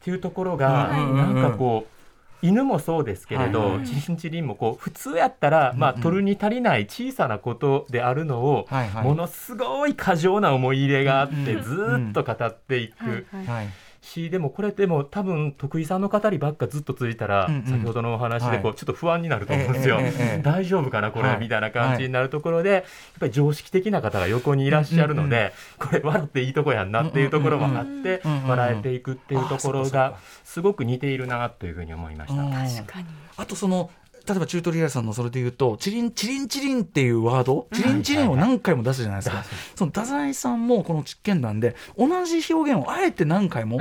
[0.00, 1.99] っていうところがなんかこう。
[2.42, 8.66] 犬もそうですけれど、はいはい、チリンチリンもこう普通やったら、まあ、取るに足りない小さなことであるのを、
[9.02, 13.26] ものすごい過剰な思い入れがあって、ずっと語っていく。
[14.02, 20.00] しでもこれでも多分徳井さんの語りばっかずっと続いたら、先ほどのお話でこう、ちょっと不安になると思うんですよ、
[20.42, 22.82] 大丈夫かなこれ、みたいな感じになるところでやっ
[23.20, 32.42] ぱり常識的な方が横にいらっしゃるので、これ笑っていいとこやんなっていうところもあって、笑えていくっていうところがすごく似ているなというふうに思いました。
[32.42, 33.06] 確かに。
[33.36, 33.90] あとその
[34.30, 43.80] 例えばチュートリアルさんのそれで言うとチリンチリンチリンっていうワードチリンチリンを何回も出すじゃないですか、その太宰さんもこの実験談で同じ表現をあえて何回も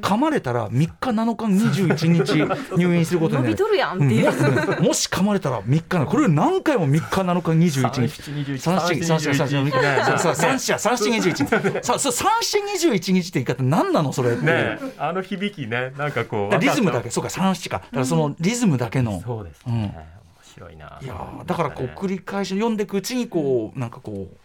[0.00, 3.56] 噛まれたら3日7日21 日入院することになる。
[3.56, 8.58] るやんっていう、うん、もし噛まれたら3日これ何回も3日7日21日。
[8.58, 11.46] 三七三七三七三七三七二十一。
[11.82, 15.92] さ三七二十一日って言い方何なのそれねあの響きね。
[15.96, 17.10] なんかこうリズムだけ。
[17.10, 17.78] そうか三七か。
[17.78, 19.22] だからそのリズムだけの。
[19.24, 19.64] そうです。
[19.66, 20.06] ね、面
[20.42, 20.98] 白いな。
[21.02, 24.36] いやだからこう繰り返し読んでいくうちにこうなんかこう。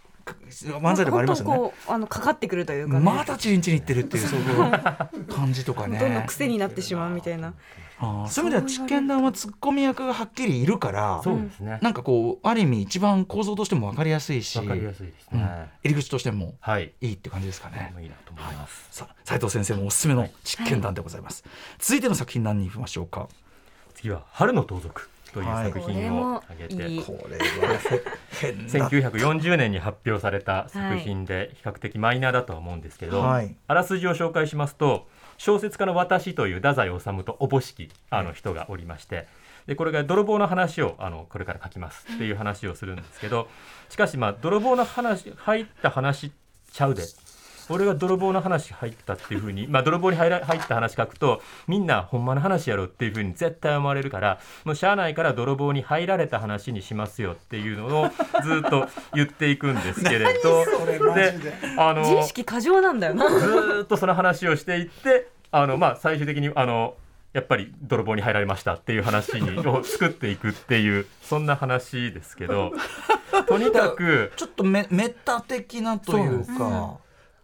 [0.80, 1.71] 漫才でもありますよね。
[1.88, 5.99] あのかかってくるというか、ね、まだチリンチリってるっていうそういう 感じとかね。
[5.99, 7.54] どんどん癖になってしまうみたいな。
[8.01, 11.77] あそういう意味では実験談はツッコミ役がはっきりいるからそうですね。
[11.82, 16.56] なんかこうある意味一番構造としても分かりやすいし分かりやすいですね、うん、入り口としても
[17.01, 17.08] い。
[17.10, 23.27] いって感じですかね、はい、いいなと思います、斉藤先生のおすすめの実験談でございます、はい、続いての作品何に行きましょうか？
[23.93, 27.80] 次は春の盗賊という作品を挙げて、はい、これは
[28.67, 39.28] 1940年に発表された作品で比較的マイナーだとは思うんですけど、はい、あらすじを紹介しますと小説家の私という太宰治とおぼしきあの人がおりまして、
[39.65, 43.48] でこれが泥棒の話をあのこれから書きますっていう話をするんですけど
[43.89, 46.32] しかしまあ泥棒の話入った話
[46.72, 47.04] ちゃうで
[47.69, 58.10] 俺が泥棒の話入ったっていうふうに、まあ、泥棒に入ら入った話書くとみんなほんまの話やろっていうふうに絶対思われるからもうしゃあないから泥棒に入られた話にしますよっていうのを
[58.43, 60.65] ずっと言っていくんですけれど。
[61.13, 61.34] で。
[61.78, 63.30] あの自意識過剰なんだよな。
[63.30, 66.95] ずっとその話をしていってあの、まあ、最終的にあの
[67.34, 72.74] やっぱり泥棒に入られましたっていう話に を作っていくっていうそんな話ですけど。
[73.47, 76.97] とにかくちょっとメメタ的なというか。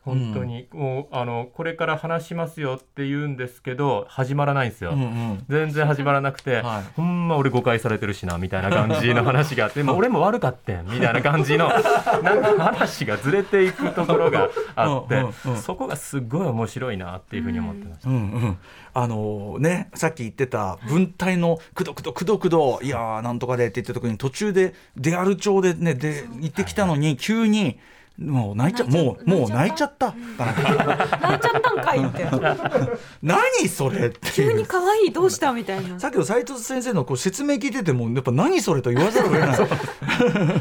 [0.07, 11.69] 本当に、うん、もうあのこれから話しますよって言うんですけど始まらないんですよ、うんうん、全然始まらなくて、はい、ほんま俺誤解されてるしなみたいな感じの話があって 俺も悪かってんみたいな感じの
[12.23, 18.09] なんか話がずれていくところがあってうん、そこがすごい面白いなっていうふうに思ってました。
[18.09, 18.57] うんうん。
[18.93, 27.79] あのね、さっき言ってた文体のくどくどくどくどいやーなんとかでって言った時に途中で出歩町でねで行ってきたのに急に
[28.19, 30.13] もう泣いちゃもうもう泣いちゃった？
[30.39, 32.25] 泣いちゃったんかいって。
[33.21, 35.99] 何それ急に可愛いどうしたみたいな。
[35.99, 39.57] さっきの斉藤先生のこう説明聞いててもやっぱ何それと言わざるを得ない。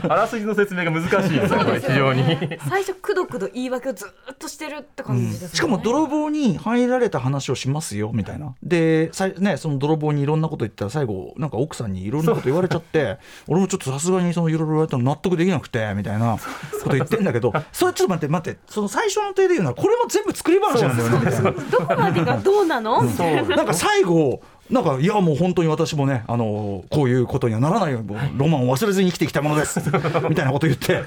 [0.09, 2.25] あらすじの説明が難しいですねこれ非常に。
[2.69, 8.55] 最初くどくど言い訳をずっとしてるって感じです、しかも泥棒に入られた話をしますよみたいな。
[8.63, 13.17] でさねその泥棒にいろんなこと言ったら最後なんか奥さんにいろんなこと言われちゃって
[13.47, 17.46] 俺もちょっとさすがにそのいろいろ言われたの納得できなくてみたいなこと言ってんだけど。
[17.53, 21.11] ど それちょっと待って待ってその最初の手で言うのはこれも全部作り話なんだよ
[21.53, 21.61] ね。
[21.71, 27.99] どこまでがどうなの、 なんか最後なんかいやもう本当に私もねあのこういうことにはならないよ。
[27.99, 29.81] うにロマンを忘れずに生きてきたものです。
[30.29, 31.03] みたいなこと言って。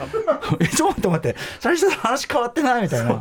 [0.60, 2.84] え ちょっと待って最初の話変わってない？
[2.84, 3.20] みたいな。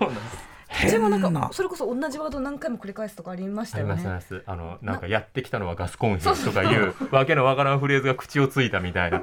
[0.90, 4.20] でもなんかそれこそ同じワード何回も繰り返すとかありましたよね。
[4.46, 9.20] あのなんかやってきたのはガスコンヒとかいうわけのわからんフレーズが口をついたみたいな。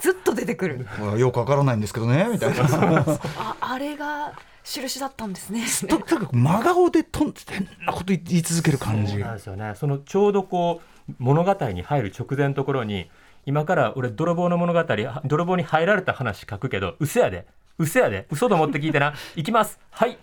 [0.00, 0.86] ずっと出てくる。
[1.16, 2.64] よくわからないんですけどねみたいな。
[3.38, 4.32] ああれが
[4.64, 5.64] 印だったんですね。
[5.88, 9.16] とにかく真顔でとん変なこと言い続ける感じ。
[9.18, 9.74] なんですよね。
[9.76, 13.10] そのちょうどこう物語に入る直前のところに
[13.46, 14.84] 今から俺泥棒の物語
[15.24, 17.46] 泥棒に入られた話書くけど嘘やで
[17.78, 20.18] 嘘やで嘘と思って聞いてな行きますはい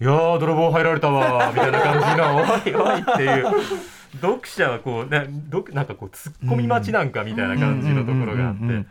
[0.00, 2.36] いやー泥棒入られたわみたいな感じの
[2.80, 3.46] 「おいおい」っていう
[4.20, 8.86] 読者はこう、ね、どなんかこう突っ込み待ちなんかみたいな感じのところがあって。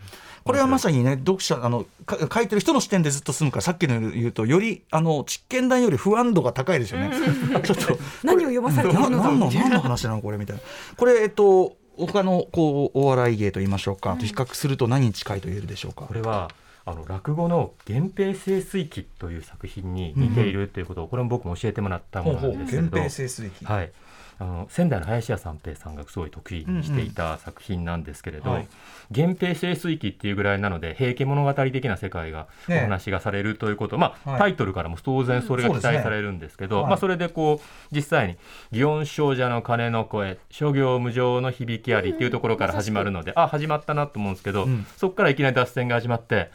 [0.45, 1.87] これはまさにね読者あの
[2.31, 7.09] 書いてる人の視点でずっと進むからさっきの言うとよりあの実験談より不安度が高いですよね。
[7.65, 10.61] ちょっと何を読まされてるのか何の何の話なのこれみたいな。
[10.95, 16.05] これえっと他のこうお笑い芸と言いましょうか、うん、比較すると何に近いと言えるでしょうか。
[16.05, 16.51] これは
[16.85, 23.65] あの落語の「源平盛衰記」という作品に似ているということを、これも僕も教えてもらったものなんですけど、源平盛衰記。
[23.65, 23.91] はい。
[24.37, 28.67] あの仙台の林家三平さんがすごい得意にしていた作品なんですけれど「うんうんはい、
[29.11, 38.35] 源平盛衰記」っていうぐらいなので平家物語的な世界がお話がされるということ、ね、まあ、はい、タイトルからも当然それが期待されるんですけど、ねはい、まあ、それでこう実際に
[38.73, 46.51] 「祇園精舎の鐘の声諸行無常の響きあり」っていうところから始まるので、あ始まったなと思うんですけど、うん、そこからいきなり脱線が始まって。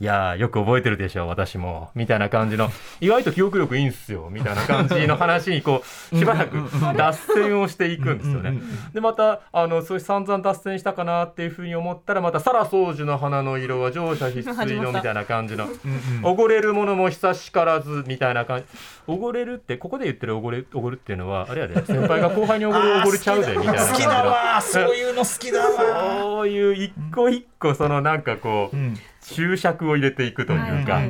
[0.00, 1.90] いやよく覚えてるでしょ私も。
[1.94, 6.56] みたいな感じの意外と記憶力いいんすよみたいな感じの話にこうしばらく
[6.96, 8.60] 脱線をしていくんですよね。
[8.92, 15.68] でまたあのそういう散々脱線したかなっていうふうに思ったらまた「さら宗樹の花の色は乗車必須の」みたいな感じの
[16.22, 18.64] 「おごれるものも久しからず」みたいな感じ
[19.06, 23.86] おごれるってここで言ってるおごれおごるっていうのはあれやで先輩が後輩におごるおごれちゃうで みたいな。
[23.86, 26.20] 好きだわそういうの好きだわ。
[26.20, 31.00] そういう一個一個そのなんかこう、うん注釈を入れていくというか、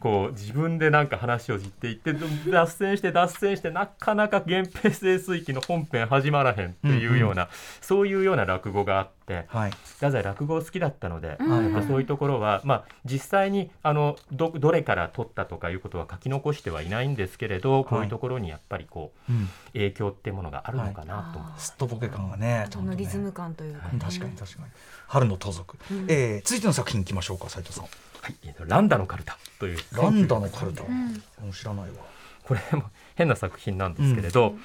[0.00, 2.14] こう自分でなんか話を言っていって
[2.50, 7.48] 脱線して脱線してなかなか源平盛衰期の本編始まらへんっていうような、
[7.82, 19.32] そういうような落語があって、はい、太宰落語好きだったので、まあ、そういうところは、まあ、実際にあのどどれから取ったとかいうことは書き残してはいないんですけれど、こういうところにやっぱりこう、
[19.72, 21.50] 影響っていうものがあるのかなと思い。
[21.52, 21.66] ます。
[21.68, 22.96] すっとぼけ感がね、ちゃんとね。
[22.96, 24.64] リズム感というか、確かに確かに。
[25.06, 27.84] 春の盗賊、うん、えー、続いての作品いきましょうか斉藤さん。
[27.84, 27.90] は
[28.28, 28.34] い、
[28.66, 29.78] ランダのカルタという。
[29.92, 31.96] ランダのカルタ、うん、知らないわ。
[32.44, 34.60] これも変な作品なんですけれど、うん、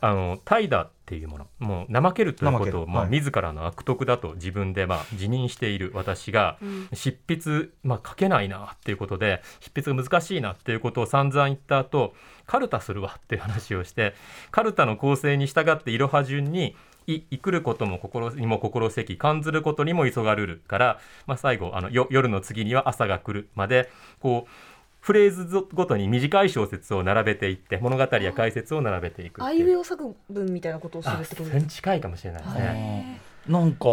[0.00, 6.58] あの怠惰っていうものもう怠けるということを、まあ、はい、自らの悪徳だと自分で、まあ、自認している私が、
[6.94, 12.14] 執筆、まあ、書けないなっていうことで執筆が難しいなっていうことを散々言った後
[12.46, 14.14] カルタするわっていう話をして
[14.50, 16.74] カルタの構成に従っていろは順に
[17.06, 24.73] いいくることも心にも心せき感ずることにも急がるるから、まあ、最後あの夜の次には朝が来るまでこう
[25.04, 31.70] フレーズごとに短い小説を並べていって物語や解説を並べていくあいうえお作文みたいなことをするってことですか？
[31.72, 33.20] 近いかもしれないですね。
[33.46, 33.84] なんか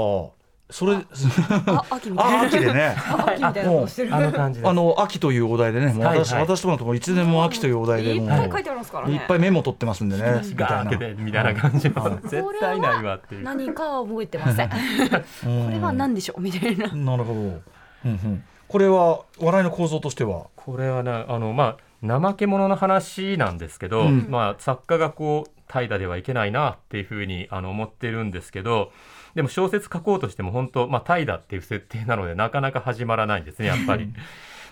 [0.69, 2.41] それあ秋みたいな。
[2.43, 2.95] 秋でね。
[3.27, 4.15] 秋みたいなしてる。
[4.15, 9.13] あの感じあの秋というお題でねもう私、はいはい、私とかのところいつでも秋というお題でもいっぱい書いてありますからね。
[9.13, 10.91] いっぱいメモ取ってますんでねみたいな。
[11.17, 12.19] みたいな感じの。
[12.23, 13.43] 絶対ないわっていう。
[13.43, 14.69] 何かは覚えてませ ん。
[14.69, 14.75] こ
[15.69, 16.41] れは何でしょう？
[16.41, 16.87] みたいな。
[16.95, 17.61] なるほど、うん
[18.05, 20.47] うん、これは笑いの構造としては？
[20.55, 28.93] これはねあのまあ怠け者の話なんですけど、うん、まあ作家がこう怠惰ではいけないなっていうふうにあの思ってるんですけど
[29.35, 34.13] でも小説書こうとしても本当、まあ、怠惰っていう設定なのでなかなか始まらないんですね やっぱり。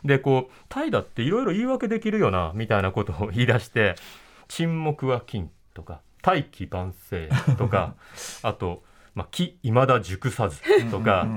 [0.06, 3.96] でこう怠惰っていろいろ言い訳できるよなみたいなことを言い出して
[4.48, 7.96] 沈黙は金とか大器晩成とか
[8.44, 8.82] あと、
[9.14, 11.28] まあ、木いまだ熟さずとか。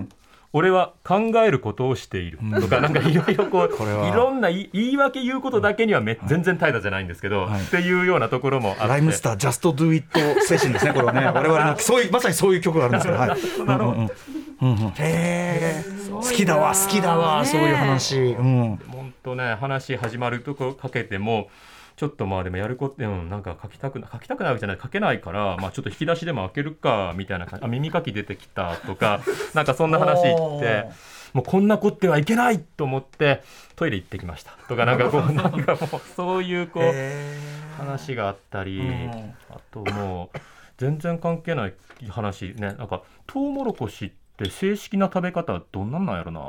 [0.54, 2.38] 俺は考えることをしている。
[2.60, 3.68] とか、なんかいろいろこう
[4.06, 8.88] いろんな言い訳言うことだけにはめ、全然怠惰じゃないんですけど、っていうようなところもあって。
[8.88, 11.24] ライムスタージャストドゥイット精神ですねこれはね。
[11.34, 13.30] 我々のそういうまさにそういう曲があるんですけど、はい。
[14.62, 18.16] うんうん、へえ好きだわ好きだわそういう話。
[18.18, 18.78] うん。
[18.92, 21.48] 本当ね話始まるとこかけても
[21.96, 29.20] ちょっとまあでもやること、うん、なんか書きたく書きたくないわけじゃない書けないから、まあ、ちょっと引き出しでも開けるかみたいな感じあ耳かき出てきたとか
[29.54, 30.86] なんかそんな話言って
[31.32, 33.42] もうこんなこってはいけないと思って
[33.76, 34.52] トイレ行ってきました。
[34.68, 36.92] とかなんかこう なんかもうそういうこう
[37.78, 38.82] 話があったり、
[39.50, 40.38] あともう
[40.76, 41.74] 全然関係ない
[42.10, 46.40] 話ねなんかトウモロコシって正式な食べ方どんなんなんやろな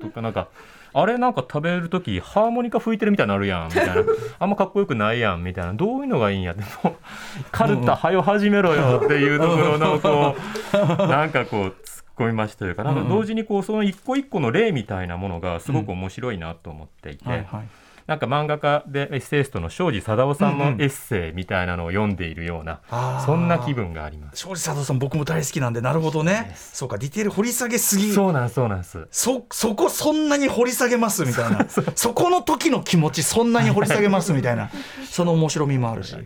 [0.00, 0.48] とかなんか。
[0.94, 3.94] あれなんか食べる時ハーモニカ吹いてるみたいになるやんみたいな。
[4.38, 5.74] あんまかっこよくないやんみたいな。
[5.74, 6.94] どういうのがいいんやってもう
[7.50, 10.36] カルタはよ始めろよっていうところのこ
[10.74, 10.76] う
[11.08, 11.74] なんかこう突っ
[12.16, 17.28] 込みましたというかなんか同時にこうその一個一個の例みたいなものがすごく面白いなと思っていて。
[17.28, 24.38] はいはいなんか漫画家でエッセイストの庄司貞夫さんのエッセイみたいなのを読んでいるような、うんうん、そんな気分があります。
[24.38, 26.52] 庄司貞夫さん僕も大好きなんでなるほどね。
[26.56, 28.12] そうかディテール掘り下げすぎ。
[28.12, 29.06] そうなんそうなんです。
[29.10, 31.66] そそこそんなに掘り下げますみたいな。
[31.94, 34.70] そこの時の気持ちそんなに掘り下げますみたいな。
[35.08, 36.16] その面白みもあるし。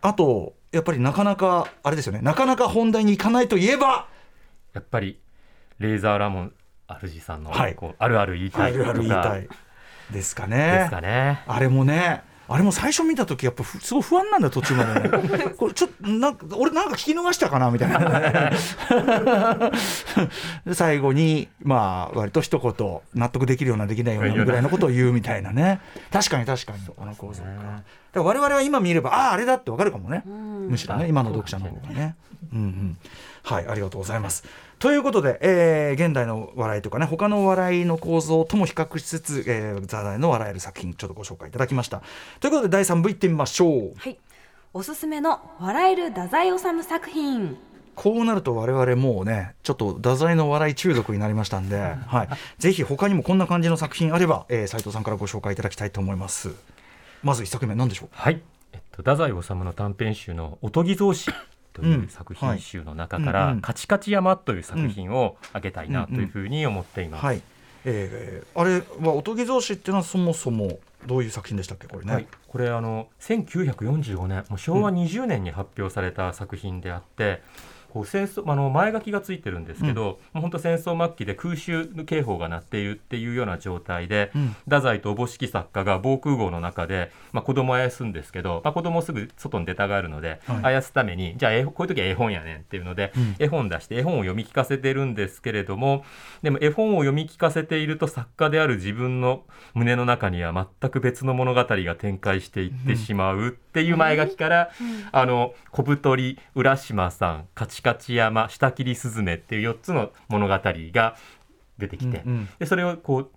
[0.00, 2.20] あとやっぱりなかなかあれですよね。
[2.22, 4.06] なかなか本題にいかないといえば。
[4.72, 5.18] やっぱり
[5.78, 6.52] レーザーラモン
[6.88, 9.48] 主さんの、はい、こうあるある言いたいとか、あるある言いたい
[10.12, 10.56] ですかね。
[10.78, 11.42] ですかね。
[11.46, 12.22] あれもね。
[12.48, 15.08] あれも最初見た時やっぱすごい不安なんだよ途中まで、ね、
[15.58, 18.52] これちょっとなんか俺なんか聞き逃したかなみたいな
[20.72, 25.80] 最後にまあ割と一言納得できるようなできないようなぐらいのことを言うみたいなね。
[26.12, 26.78] 確かに確かに。
[27.00, 27.48] あの構造か。
[27.48, 27.82] だか
[28.14, 30.22] ら我々は今見ればあああれだってわかるかもね。
[30.24, 32.14] むしろね今の読者の方がね。
[32.52, 32.98] うんうん。
[33.42, 34.44] はいありがとうございます
[34.78, 42.02] ということで、えー、現代の笑いとかね他の笑いの構造とも比較しつつ、えー、ザダイの笑える作品ちょっとご紹介いただきました
[42.40, 44.18] ということで第3部いってみましょうはい
[44.74, 47.56] おすすめの笑える太宰治作品
[47.94, 56.50] こうなると我々もうねちょっと太宰の笑い中毒になりましたんで、はい、ぜひ他にもこんな感じの作品あれば、えー、斉藤さんからご紹介いただきたいと思います
[57.22, 58.42] まず一作目何でしょうはい、
[58.74, 61.30] えっと、太宰治の短編集の「おとぎ草子」
[61.76, 67.24] という作品集の中から「カチカチ山」という作品を挙げたいなというふうに思っています。
[67.24, 67.42] はい。
[67.84, 71.86] えー、あれはおとぎ草子っていうのはそもそもどういう作品でしたっけ？
[71.86, 77.42] これね、はい、これあの1945年もう昭和20年に発表された作品であって、
[77.96, 96.04] こう戦争あの前書きがついてるんですけど、うん、もう本当戦争末期で空襲警報が鳴っているっていうような状態で、うん、太宰とおぼしき作家が防空壕の中で、まあ、子供をあやすんですけど、まあ、子供すぐ外に出たがるので、はい、あやすためにじゃあこういう時は絵本やねんっていうので、うん、絵本出して絵本を読み聞かせてるんですけれども
[96.42, 104.70] でも絵本を読み聞かせていると作家である自分の胸の中には全く別の物語が展開していってしまうっていう前書きから、
[105.12, 111.16] あの小太り浦島さん勝ち勝山下切りスズメっていう4つの物語が
[111.76, 113.30] 出てきて、うんうん、でそれをこう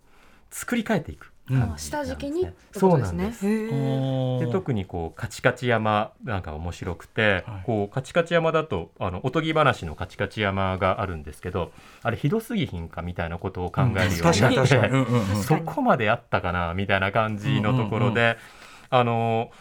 [0.50, 1.34] 作り変えていく。
[1.52, 3.44] うん、下敷きに、そうなんです。
[3.44, 11.74] で特にこうカチカチ山なんか面白くて、はい、こうカチカチ山だとあのおとぎ話のカチカチ山があるんですけど
[12.04, 18.38] あれひどすぎひんかみたいなことを考えるようになって、うん、 そこまであったかなみたいな感じのところで、
[18.92, 19.52] あの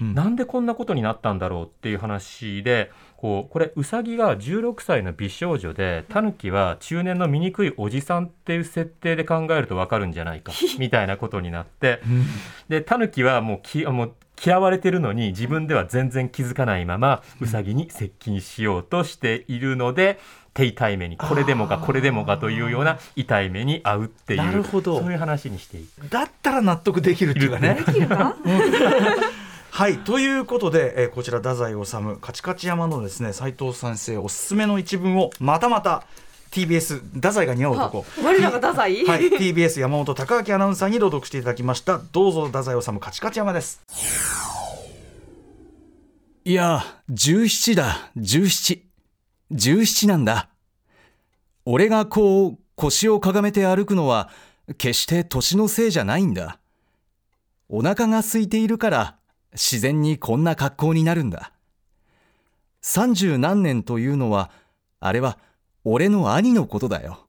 [0.00, 12.00] うん、なんでこんなことになったんだろうっていう話でこうこれうさぎが16歳の美少女でタヌキは中年の醜いおじさんっていう設定で考えると分かるんじゃないか みたいなことになって。
[12.68, 14.12] でタヌキはもうきもう
[14.44, 20.18] 嫌われてるのに自分では全然気づかないままうさぎに接近しようとしているので
[20.54, 25.00] 手痛い目にこれでもかこれでもかというような痛い目に遭うっていうなるほど。
[25.00, 26.08] そういう話にしていく。
[26.08, 27.82] だったら納得できるっていうかね。
[27.86, 28.36] できるか？
[29.74, 36.06] はいということで、えー、こちら太宰治カチカチ山のですね斉藤先生おすすめの一文をまたまた
[36.52, 38.06] TBS 太宰が似合う男。
[38.22, 41.98] 我らが太宰、はい、TBS 山本貴明アナウンサーに朗読していただきました。
[42.12, 43.82] どうぞ太宰治カチカチ山です。
[46.44, 50.50] いや17だ1717なんだ。
[51.64, 54.30] 俺がこう腰をかがめて歩くのは
[54.78, 56.60] 決して年のせいじゃないんだ。
[57.68, 59.16] お腹が空いているから
[59.54, 61.52] 自然にこんな格好になるんだ。
[62.82, 64.50] 三十何年というのは、
[65.00, 65.38] あれは
[65.84, 67.26] 俺の兄のことだよ。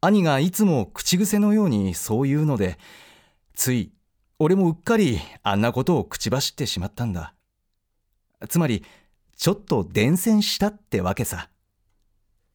[0.00, 2.78] 兄がいつも口癖のようにそう言うので、
[3.54, 3.92] つい
[4.38, 7.34] 俺もうっかりあんなことを口走ってしまったんだ。
[8.48, 8.84] つまり、
[9.36, 11.48] ちょっと伝染したってわけさ。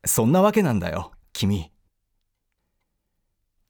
[0.06, 1.72] そんなわけなんだよ、君。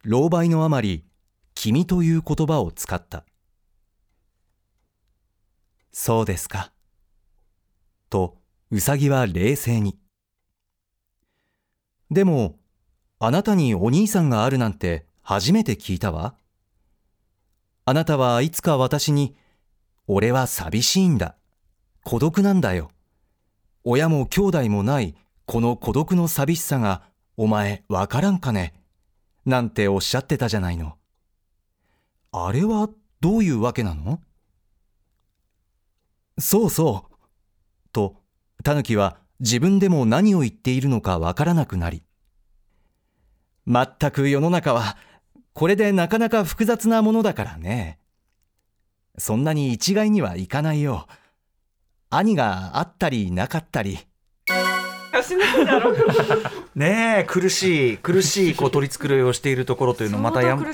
[0.03, 1.05] 老媒のあまり、
[1.53, 3.25] 君という言葉を使った。
[6.01, 6.71] そうですか。
[8.09, 8.37] と、
[8.71, 9.99] うさぎは冷静に。
[12.09, 12.57] でも、
[13.19, 16.35] あなたにお兄さんがあるなんて初めて聞いたわ。
[17.83, 19.35] あなたはいつか私に、
[20.07, 21.35] 俺は寂しいんだ。
[22.05, 22.91] 孤独なんだよ。
[23.83, 27.03] 親も兄弟もないこの孤独の寂しさが
[27.35, 28.73] お前わからんかね。
[29.45, 30.93] なんておっしゃってたじゃないの。
[32.31, 32.87] あれは
[33.19, 34.21] どういうわけなの？
[36.39, 37.15] そうそう。
[37.91, 38.15] と、
[38.63, 42.03] タヌキは自分でも何を言っているのかわからなくなり。
[43.65, 44.97] まったく世の中は、
[45.53, 47.99] これでなかなか複雑なものだからね。
[49.17, 51.07] そんなに一概にはいかないよ。
[52.09, 53.99] 兄があったりなかったり。
[56.75, 60.65] ねえ苦しい苦しいこう取り繕いをしているところというのまたや、ね、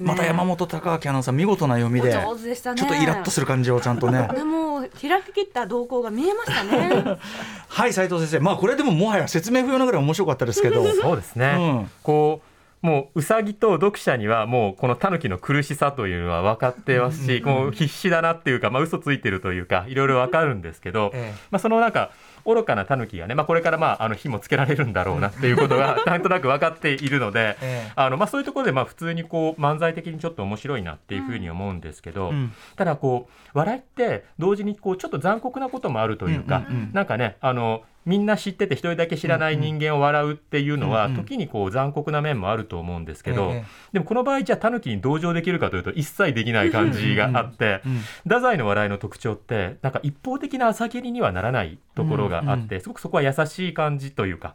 [0.00, 4.28] また山本隆明アナウンサー見事な読みで上手でした、ね、ちょっとイラッとする感じをちゃんとね。
[4.44, 7.18] もう開き切った動向が見えましたね。
[7.68, 8.40] はい斉藤先生。
[8.40, 10.84] まあこれでももはや説明不要なぐらい面白かったですけど。
[10.92, 21.12] そうですね、うん、こうもううさぎと読者にはもうこのタヌキの苦しさというのは分かってますし、もう必死だなっていうか、まあ嘘ついてるというかいろいろ分かるんですけど、
[21.52, 22.10] まあそのなんか
[22.44, 27.56] 愚かなタヌキがね、まあ、これからまああの火もつけられるんだろうなっていうことがなんとなく分かっているので、
[27.94, 32.32] あのまあ、そういうところでまあ普通にこう漫才的にちょっと面白いなっていうふうに思うんですけど、
[32.76, 43.52] ただこう笑いって同時にこうちょっと残酷なこともあるというか、なんかねあのみんな知ってて一人だけ知らない人間を笑うっていうのは、時にこう残酷な面もあると思うんですけど、
[43.92, 47.82] でもこの場合じゃあタヌキに同情できるかというと一切できない感じがあって、
[48.24, 54.52] 太宰の笑いの特徴ってなんか一方的な朝霧にはならないところがあって、すごくそこは優しい感じというか、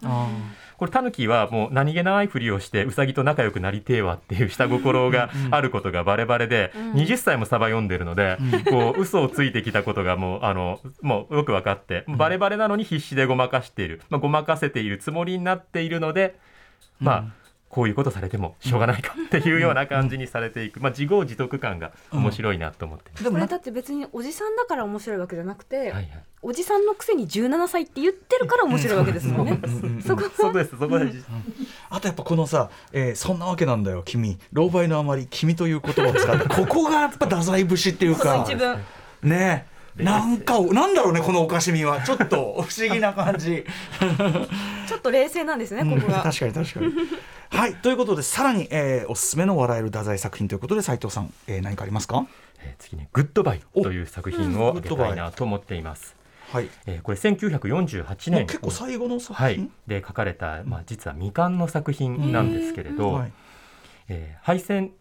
[0.76, 8.38] これタヌキはもう何気ないふりをしてウサギと仲良くなりてえわっていう下心があることがバレバレで、20歳もサバ読んでるので、
[8.70, 16.38] こう嘘をついてきたことがもうあのもうよく分かってバレバレなのに必死でごまかしている、まあ、ごまかせているつもりになっているので、
[17.00, 17.24] まあ、
[17.68, 26.08] こういうことされてもしょうがないかっていうような感じにされていく、まあ、自業自得感が面白いなと思って、うん、でもだって別におじさんだから面白いわけじゃなくて、はいはい、
[26.40, 29.60] おじさんのくせに17歳って言ってるから面白いわけですもんね。
[30.06, 31.24] そこそこですそこで、うん、
[31.90, 34.38] あとやっぱこのさ、えー、そんなわけなんだよ君。
[34.52, 36.48] 老媒のあまり君という言葉を使って。
[36.48, 38.46] ここがやっぱ太宰節っていうか。
[39.22, 39.66] ね
[40.04, 42.02] なんかなんだろうねこのおかしみは。
[42.02, 43.64] ちょっと 不思議な感じ。
[44.86, 46.92] ちょっと冷静なんですねここが、うん、確かに確かに。
[47.50, 52.26] はいということでさらに、えー、おすすめの笑える太宰作品ということで斉藤さん、えー、何かありますか、
[52.60, 56.18] えー、次に「グッドバイ」という作品を挙げたいなと思っています。
[56.52, 58.46] はい、えー、これ1948年。
[58.46, 63.32] 結構最後の作品、はい、で書かれた、まあ、実は未完の作品なんですけれど、はい、
[64.08, 64.92] えー、敗戦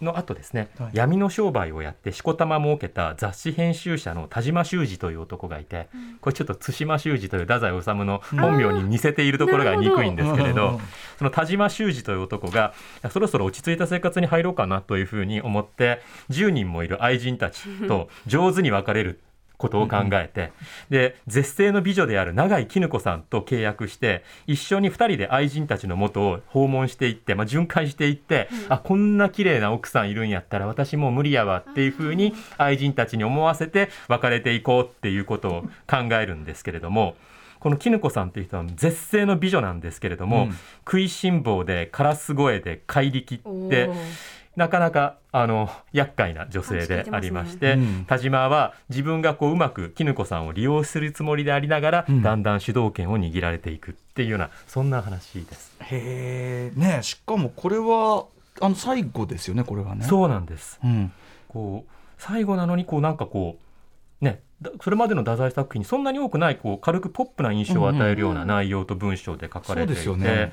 [0.00, 10.80] の後ですね、はい、闇の商売をやってしこたま儲けた雑誌編集者の田島修司という男がいて、うん、これちょっと対馬修司という太宰治の本名に似せているところが憎いんですけれど
[11.18, 12.74] その田島修司という男が
[13.10, 19.20] そろそろ落ち着いた生活に入ろうかなというふうに思って10人もいる愛人たちと上手に別れる
[19.60, 20.52] ことを考えて、
[20.88, 37.14] で絶世の美女である永井絹子さんと契約して一緒に2人で愛人たちの元を訪問していって、まあ、巡回していって、うん、あこんな綺麗な奥さんいるんやったら私もう無理やわっていうふうに愛人たちに思わせて別れていこうっていうことを考えるんですけれども。
[37.60, 40.56] この絹子さんっていう人は絶世の美女なんですけれども、うん、
[40.86, 43.90] 食いしん坊でカラス声で怪力って
[44.56, 55.76] なかなかあの厄介な女性でありまして、ね田島は自分がこううまく絹子さんを利用するつもりでありながら、うん、だんだん主導権を握られていくっていうようなそんな話です。
[55.80, 58.26] へえ、ね、しかもこれは
[58.60, 60.04] あの最後ですよねこれはね。
[60.04, 60.80] そうなんです。
[60.82, 61.12] うん、
[61.48, 64.42] こう最後なのにこうなんかこうね、
[64.82, 70.52] それまでの太宰作品にそんなに多くないこう軽くポップな印象を与えるような内容と文章で書かれていて、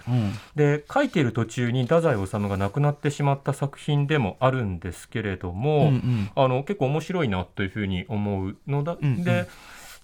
[0.55, 0.83] で、ね。
[0.91, 9.47] 書いている途中に太宰治が亡くなってしまった作品でもあるんですけれども、うんうん、あの結構面白いなというふうに思うのだ、うんうん、で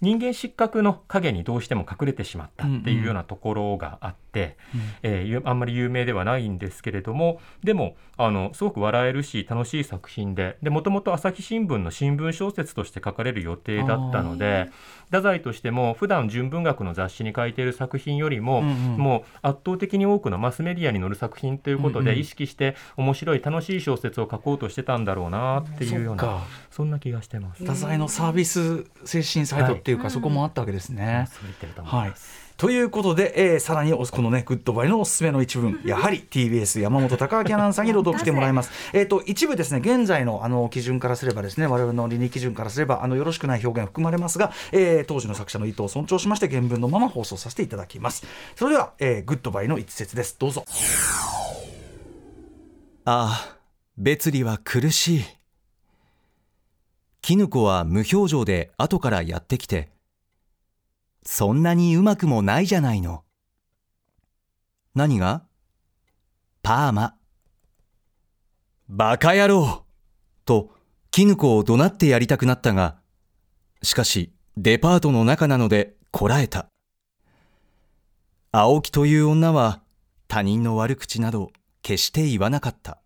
[0.04, 4.80] 人間失格の影にどうしても隠れてしまったっていうようなところがあって、うん。
[4.82, 14.72] うん、えー、あんまり有名ではないんですけれどもでもあのすごく笑えるし楽しい作品でもともと朝日新聞の新聞小説として書かれる予定だったので
[15.06, 27.64] 太宰としても普段純文学の雑誌に書いている作品よりも、うんうん、もう圧倒的に多くのマスメディアに載る作品ということで意識して面白い楽しい小説を書こうとしてたんだろうなっていうようなそんな気がしてます。
[27.64, 31.28] 太宰のサービス精神サイトっていうか、はい、そこもあったわけですね。
[31.84, 32.14] はい
[32.58, 38.72] ということで、えー、さらにこのねグッドバイのおすすめの一文やはり TBS 山本貴明アナウンサーに朗読してもらいます。
[38.94, 48.26] えっ、と一部ですね現在のあの基準からすればですね我々の倫理基準からすればあのよろしくない表現含まれますが、えー、当時の作者の意図を尊重しまして原文のまま放送させていただきます。
[48.56, 50.64] それでは、えー、グッドバイの一節ですどうぞ。
[53.06, 53.58] ああ
[53.98, 55.43] 別離は苦しい。
[57.26, 59.94] 絹子は無表情で後からやってきて
[61.26, 63.24] そんなにうまくもないじゃないの。
[64.94, 65.44] 何が？
[66.64, 67.16] パーマ。
[68.90, 69.86] バカ野郎
[70.44, 70.72] と、
[71.12, 72.98] 絹子を怒鳴ってやりたくなったが、
[73.82, 76.68] しかし、デパートの中なのでこらえた。
[78.52, 79.82] 青木という女は
[80.28, 81.54] 他人の悪口など
[81.84, 83.00] 決して言わなかった。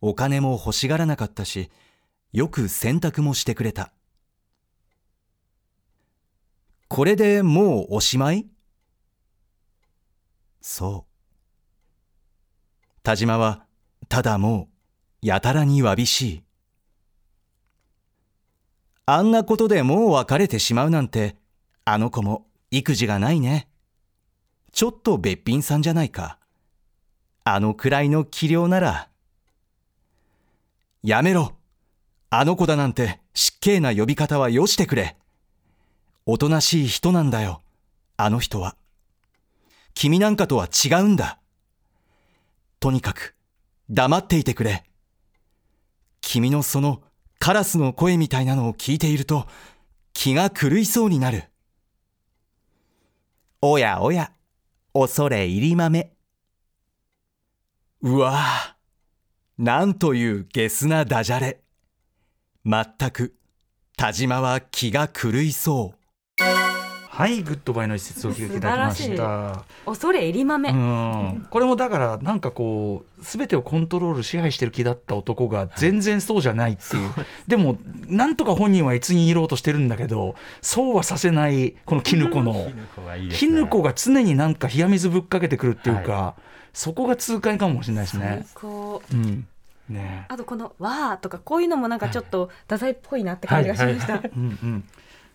[0.00, 1.70] お金も欲しがらなかったし、
[2.32, 3.92] よく洗濯もしてくれた。
[6.88, 8.46] これでもうおしまい？
[10.60, 11.12] そう。
[13.02, 13.64] 田島は、
[14.08, 14.68] ただも
[15.22, 16.44] う、やたらにわびしい。
[19.06, 21.36] あんなことでもう別れてしまうなんて、
[21.84, 23.68] あの子も育児がないね。
[24.72, 26.38] ちょっとべっぴんさんじゃないか。
[27.44, 29.08] あのくらいの器量なら。
[31.02, 31.57] やめろ。
[32.30, 35.16] あの子だなんて失敬な呼び方はよしてくれ。
[36.26, 37.62] おとなしい人なんだよ。
[38.18, 38.76] あの人は。
[39.94, 41.38] 君なんかとは違うんだ。
[42.80, 43.34] とにかく、
[43.88, 44.84] 黙っていてくれ。
[46.20, 47.02] 君のその
[47.38, 49.46] カラスの声みたいなのを聞いていると、
[50.12, 51.44] 気が狂いそうになる。
[53.62, 54.32] おやおや、
[54.92, 56.12] 恐れ入り豆。
[58.02, 61.62] うわぁ、なんというゲスなダジャレ。
[62.64, 63.34] まったく、
[63.96, 65.98] 田島は気が狂いそう。
[67.18, 69.64] はいグッドバイの一節を聞いていただきました。
[69.86, 82.70] 恐れ入り豆、うん、これもだからなんかこう全てをコントロール支配してる気だった男が全然そうじゃないっていう、はい、でもなんとか本人はいつにいろうとしてるんだけどそうはさせないこの絹子の。
[83.30, 86.40] 絹子、ね、が常になんか冷や水ぶっかけてくるっていうか、はい、
[86.72, 88.46] そこが痛快かもしれないですね。
[88.62, 89.48] うん
[89.88, 94.14] ね、あとこの「わー」とかこういうのもなんかちょっと太宰っぽいなって感じがしました。
[94.14, 94.84] うんうん。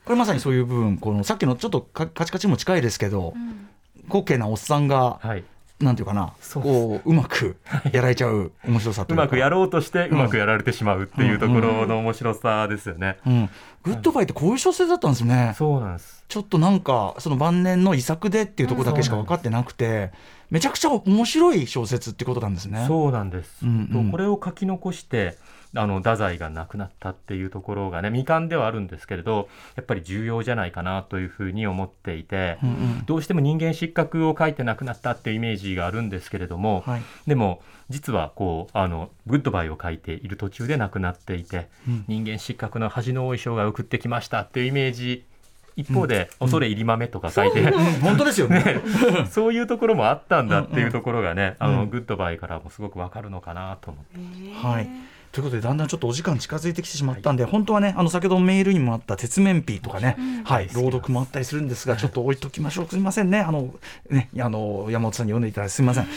[0.05, 5.43] これまさにそういう部分このさっきのちょっとカチカチも近いですけど、うん、なおっさんが、はい、
[5.79, 7.55] なんていうかなこううまく
[7.91, 13.17] やられちゃう面白さうまくやろうとしてうまくやられてしまうっていうところの面白さですよね、
[13.83, 15.53] グッドバイってこういう小説だったんですね。
[15.57, 16.23] そうなんです。
[16.27, 20.11] ちょっとなんかその晩年の遺作でっていうところだけしか分かってなくて、
[20.53, 22.85] めちゃくちゃ面白い小説ってことなんですね。
[22.87, 25.35] そうなんです、うんうん、これを書き残して
[25.75, 45.25] あの太宰が亡くなったっていうところがね未完ではあるんですけれどやっぱり重要じゃないかなというふうに思っていて、うんうん、どうしても人間失格を書いて亡くなったっていうイメージがあるんですけれども、はい、でも実はこうあのグッドバイを書いている途中で亡くなっていて、うん、人間失格の恥の多い生涯を送ってきましたっていうイメージ
[45.75, 47.71] 一方で、恐れ入り豆とか書いて、うん、
[48.01, 48.81] 本当ですよね。
[49.31, 54.67] そういうところもあったんだっていうところがね、あのグッドバイからもすごくわかるのかなと思って。
[54.67, 54.89] はい。
[55.31, 60.69] ということでだんだんちょっとお時間近づいてきてしまったんで、はい、本当はねあの先ほどメールにもあった鉄面ピーとかね、うん、はい。
[60.73, 62.87] 朗読もあったりするんですがちょっと置いときましょう。
[62.87, 63.39] すみませんね。
[63.39, 63.73] あの
[64.11, 66.07] ねあの山本さんに読んでいただいてすみません。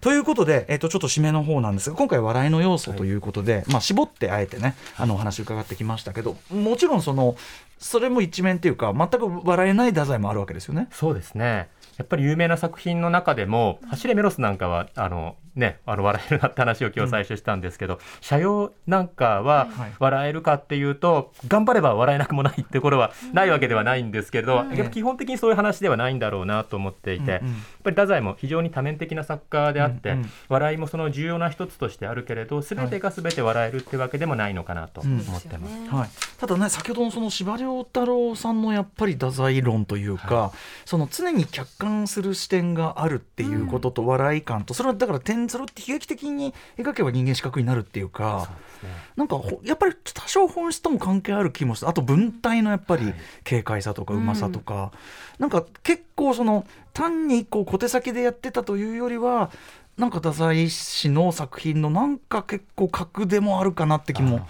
[0.00, 7.36] ということで、えー、とちょっと締めの方なんですが今回笑いの要素ということで、はい、まあ、絞ってあえてねあのお話伺ってきましたけどもちろんその
[7.78, 10.88] それも一面っていうか全く笑えない太宰もあるわけですよね。
[10.90, 11.68] そうですね。
[11.98, 19.68] やっぱり有名な作品の中でも「走れメロス」なんかはあのね、あの笑えるなって話を今日最初したんですけど、うん、社用なんかは
[19.98, 27.56] 笑えるかっていうと、頑張れば笑えなくもないってところはないわけではないんですけど、うん、基本的にそういう話ではないんだろうなと思っていて、うんうん、
[27.86, 36.08] ぱり太宰も非常に多面的な作家であって、うんうん、笑いもその重要な一つとしてあるけれど全てが全て笑えるってわけでもないのかなと思ってます、ね、はい、
[36.38, 40.50] ただね先ほどのその司馬太郎さんのやっぱり太宰論というか、はい、
[40.84, 48.48] その常に客観する視点があるっていうことと笑い感とそれはだから天間それを悲劇的に描けば人間視覚になるっていうか、
[48.82, 51.88] ね、なんかやっぱり多少本質とも関係ある気もする。
[51.88, 53.12] あと文体のやっぱり
[53.44, 54.92] 軽快さとかうまさとか、は
[55.38, 56.66] い、なんか結構その
[56.96, 59.50] 単にこう小手先でやってたというよりは
[59.98, 64.46] なんか太宰氏の作品のなんか結構格でもあるかなって気も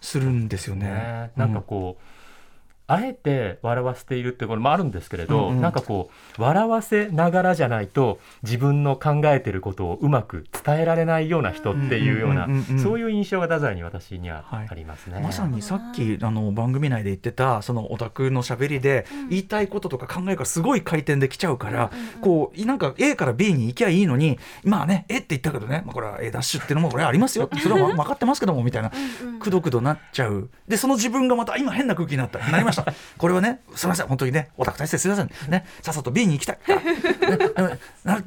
[0.00, 0.86] するんですよね。
[0.86, 2.13] ねなんかこう、うん
[2.86, 12.48] あえて笑わせているってこともあるんですけれど、うんうん、なんかこう笑わせながらじゃないと自分の考えてることをうまく伝えられないような人っていうような
[12.82, 28.92] そういう印象が太宰に私にはありますね、はい、まさにさっきあの番組内で言ってたそのオタクのしゃべりで言いたいこととか考えがすごい回転できちゃうから、うんうん、こうなんか A から B に行きゃいいのにまあね A って言ったけどね、まあ、これは A ダッシュっていうのもこれありますよそれは分かってますけどもみたいな。
[29.40, 30.48] くどくどなっちゃう。
[30.66, 32.38] でその自分がまた今変な空気になった。
[32.38, 32.73] なりました？
[33.18, 37.78] これはねすみません、本当にね、オタク大生すみません、ね、さっさと B に行きたい、ね、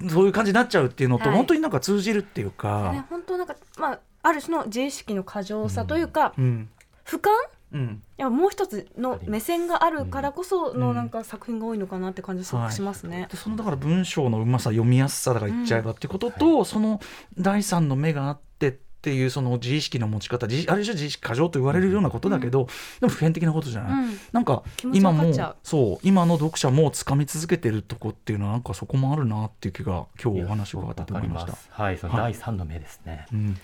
[0.10, 2.92] そういう感じになっちゃうっていうのと、はい、本当になんか通じるっていうか。
[2.92, 6.70] ね、本当なんか、まあ、ある種の自意識の過剰さというか、うん、
[7.06, 7.30] 俯瞰？
[7.74, 13.24] うん、いやもう一つの目線があるからこそのなんか作品が多いのかなって感じすごくしますね。
[13.24, 16.56] はい、そのだから文章のうまさ読みやすさが言っちゃえばってことと、うん。
[16.60, 17.02] はい、その
[17.38, 25.34] 第三の目があってっていうその自意識の持ち方ある種自意識過剰と言われるようなことだけど、うん、でも普遍的なことじゃない、うん、なんか今も
[25.64, 31.58] そう今の読者も掴み続けてるとこっていうのはなんかそこもあるなっていう気が今日お話を伺ったと思いました。
[31.70, 33.58] はいその第三の目ですね、はい、うん、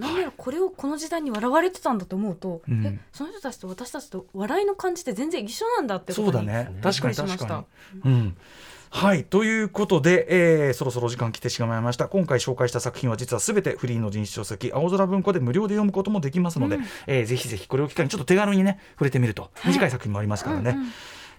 [0.00, 6.80] 何やらこれをこの時代に笑われてたんだと思うと、うん、えその人たちと私たちと笑いの感じって全然一緒なんだってことにそうだね。
[6.82, 7.64] 確かに確か
[8.04, 8.36] に、うん
[8.90, 10.26] はいということで、
[10.66, 20.70] えー、そろそろ時間来てしまいました今回紹介した作品は実はすべてフリーの人種書籍青空文庫で無料で読むこともできますので、うん、えー、ぜひぜひこれを機会にちょっと手軽にね触れてみると短い作品もありますからね。
[20.70, 20.92] うんうん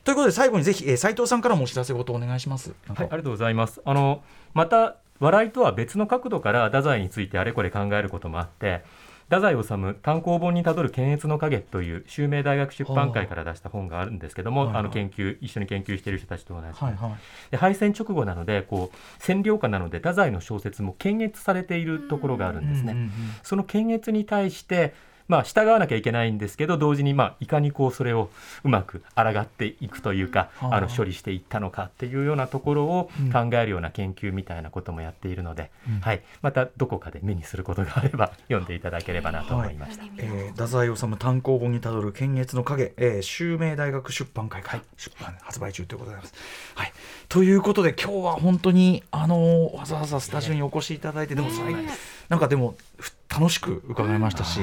[0.06, 2.74] ということで最後にぜひ、えー、斉藤さんからもお知らせごとお願いします。
[2.88, 3.82] はい、ありがとうございます。
[3.84, 4.24] あの
[4.54, 8.82] また笑いとは別の角度から太宰についてあれこれ考えることもあって。
[9.30, 16.96] 太宰治単行本にたどる検閲の影という襲名大学出版会から出した本があるんですけども、はいはい、あの研究一緒に研究している人たちと同じ、はい。
[16.96, 17.12] はい、
[17.52, 23.10] で敗戦直後なのでこう占領下なので太宰の小説も検閲されているところがあるんですね。
[23.44, 24.96] その検閲に対して
[25.30, 28.30] まあ、従わなきゃいけないんですけど同時にまあいかにこうそれを
[28.64, 44.70] うまく抗っていくというか、うん、あの処理していったのかっていうようなところを考えるような研究みたいなこともやっているので、うん、はい、またどこかで目にすることがあれば 読んでいただければなと思いました、はい、えー、太宰治単行本にたどる検閲の影、えー、襲名大学出版会か。
[44.78, 46.44] ら出版、発売中ということでございます。
[46.76, 46.94] はい、
[47.28, 51.50] ということで今日は本当にあのー、わざわざスタジオにお越しいただいて、でも、
[52.30, 52.76] なんかでも
[53.30, 54.62] 楽しく伺いましたし。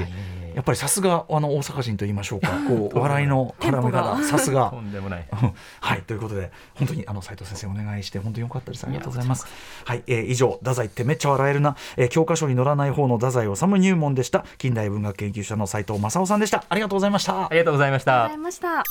[0.57, 4.70] やっぱりさすがあの大阪人と言いましょうか、 こう笑いの絡め方、さすが。
[4.70, 5.28] とんでもない。
[5.80, 8.86] はい、ということで、本当にあの斉藤先生お願いして、本当に良かったです。
[8.86, 9.46] ありがとうございます。
[9.84, 14.46] はい、えー、以上、太宰ってめっちゃ笑えるな、えー、教科書に載らない方の太宰治入門でした。
[14.57, 16.64] 近代文学研究者の斉藤正夫さんでした。
[16.66, 17.46] ありがとうございました。
[17.46, 18.24] ありがとうございました。
[18.24, 18.82] ありがとうございま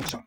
[0.00, 0.18] した。